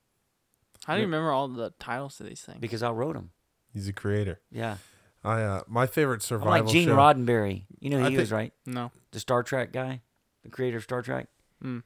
[0.87, 2.59] How do you remember all the titles to these things?
[2.61, 3.33] because I wrote them.
[3.75, 4.41] He's a creator.
[4.51, 4.77] Yeah,
[5.23, 6.53] I uh, my favorite survival.
[6.55, 6.97] I'm like Gene show.
[6.97, 7.65] Roddenberry.
[7.81, 8.53] You know who I he thi- was, right?
[8.65, 8.91] no.
[9.11, 10.01] The Star Trek guy,
[10.45, 11.27] the creator of Star Trek.
[11.63, 11.83] Mm.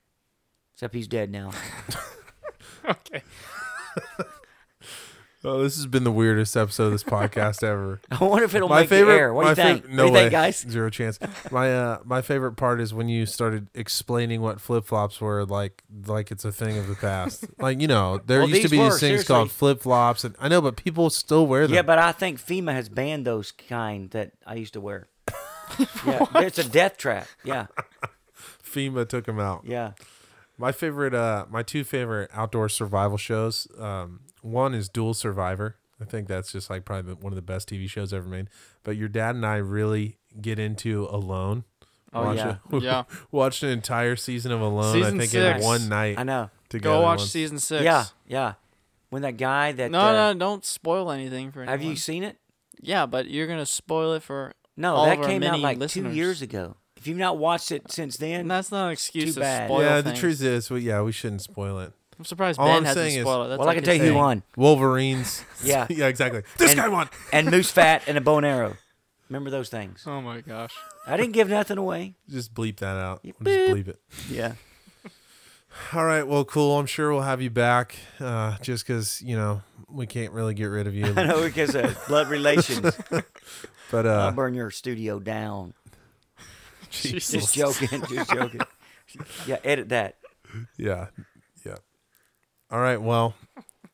[0.75, 1.51] Except he's dead now.
[2.89, 3.23] okay.
[5.45, 8.01] Oh, this has been the weirdest episode of this podcast ever.
[8.11, 9.15] I wonder if it'll my make favorite.
[9.15, 9.33] air.
[9.33, 9.85] What do you think?
[9.87, 10.59] fav- no what do you way, think, guys?
[10.69, 11.19] Zero chance.
[11.53, 15.85] My uh, my favorite part is when you started explaining what flip flops were, like
[16.07, 17.47] like it's a thing of the past.
[17.61, 20.35] like you know, there Well, used to be were, these things called flip flops, and
[20.41, 21.75] I know, but people still wear them.
[21.77, 25.07] Yeah, but I think FEMA has banned those kind that I used to wear.
[26.05, 27.29] yeah, it's a death trap.
[27.45, 27.67] Yeah,
[28.65, 29.63] FEMA took them out.
[29.65, 29.93] yeah.
[30.61, 33.69] My favorite, uh, my two favorite outdoor survival shows.
[33.79, 35.77] Um, one is Dual Survivor.
[36.01, 38.49] I think that's just like probably one of the best TV shows ever made.
[38.85, 41.65] But your dad and I really get into Alone.
[42.13, 42.57] Oh, Watch yeah.
[42.73, 43.03] it- Yeah.
[43.31, 44.93] watched an entire season of Alone.
[44.95, 45.61] Season I think six.
[45.61, 46.51] in one night I know.
[46.69, 46.95] together.
[46.95, 47.31] Go watch once.
[47.33, 47.83] season six.
[47.85, 48.55] Yeah, yeah.
[49.11, 51.79] When that guy that No, uh, no, don't spoil anything for anyone.
[51.79, 52.37] have you seen it?
[52.81, 54.53] Yeah, but you're gonna spoil it for.
[54.77, 56.13] No, all that of our came out like listeners.
[56.13, 56.77] two years ago.
[56.97, 59.69] If you've not watched it since then, And that's not an excuse too to bad.
[59.69, 60.15] spoil Yeah, things.
[60.15, 61.93] the truth is, well, yeah, we shouldn't spoil it.
[62.19, 63.49] I'm surprised All Ben I'm hasn't saying is- spoiled it.
[63.51, 64.17] That's well, I can his tell you who thing.
[64.17, 64.43] won.
[64.57, 65.45] Wolverines.
[65.65, 65.87] Yeah.
[65.91, 66.43] yeah, exactly.
[66.57, 67.09] This And- guy won.
[67.33, 68.77] And moose fat and a bone arrow.
[69.29, 70.05] Remember those things?
[70.07, 70.75] Oh my gosh.
[71.07, 72.15] I didn't give nothing away.
[72.31, 73.21] Just bleep that out.
[73.23, 73.71] You just beep.
[73.87, 73.99] bleep it.
[74.31, 74.53] Yeah.
[75.93, 76.27] All right.
[76.27, 76.79] Well, cool.
[76.79, 77.97] I'm sure we'll have you back.
[78.19, 81.07] Uh, just because you know we can't really get rid of you.
[81.15, 82.97] I know because of blood relations.
[83.91, 85.75] But I'll uh, burn your studio down.
[86.91, 87.53] Jesus.
[87.53, 88.03] Just joking.
[88.09, 88.61] Just joking.
[89.47, 90.17] Yeah, edit that.
[90.79, 91.25] yeah, yeah.
[92.71, 93.01] All right.
[93.01, 93.35] Well,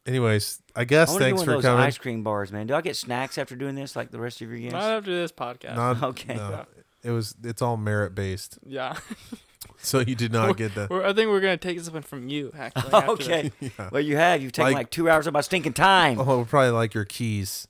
[0.07, 1.87] anyways, I guess I want to do thanks one for of those coming.
[1.87, 2.66] ice cream bars, man.
[2.66, 4.72] Do I get snacks after doing this like the rest of your guests?
[4.72, 5.77] Not after this podcast.
[5.77, 6.35] Not, Okay.
[6.35, 6.64] no,
[7.03, 7.35] it was.
[7.45, 8.97] It's all merit based, Yeah.
[9.79, 10.89] so you did not get the.
[10.91, 12.51] We're, I think we're gonna take something from you.
[12.59, 12.93] Actually.
[12.93, 13.53] after okay.
[13.61, 13.91] Yeah.
[13.93, 14.43] Well, you have.
[14.43, 16.18] You've taken Like- like, two hours of my stinking time.
[16.18, 17.68] Oh, we'll probably like your keys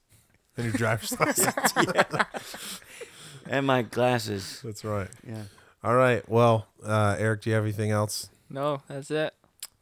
[0.56, 1.72] and your driver's license.
[3.46, 4.60] And my glasses.
[4.64, 5.08] That's right.
[5.26, 5.42] Yeah.
[5.82, 6.26] All right.
[6.28, 8.30] Well, uh, Eric, do you have anything else?
[8.48, 9.34] No, that's it.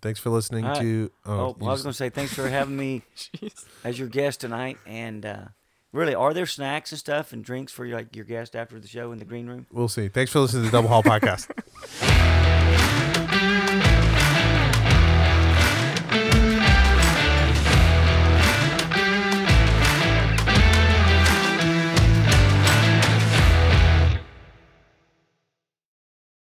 [0.03, 0.81] Thanks for listening right.
[0.81, 1.11] to.
[1.25, 3.03] Oh, Oh, well, I was going to say thanks for having me
[3.85, 4.77] as your guest tonight.
[4.85, 5.45] And uh,
[5.93, 9.13] really, are there snacks and stuff and drinks for like your guest after the show
[9.13, 9.67] in the green room?
[9.73, 10.09] we'll see.
[10.09, 11.49] Thanks for listening to the Double Haul Podcast.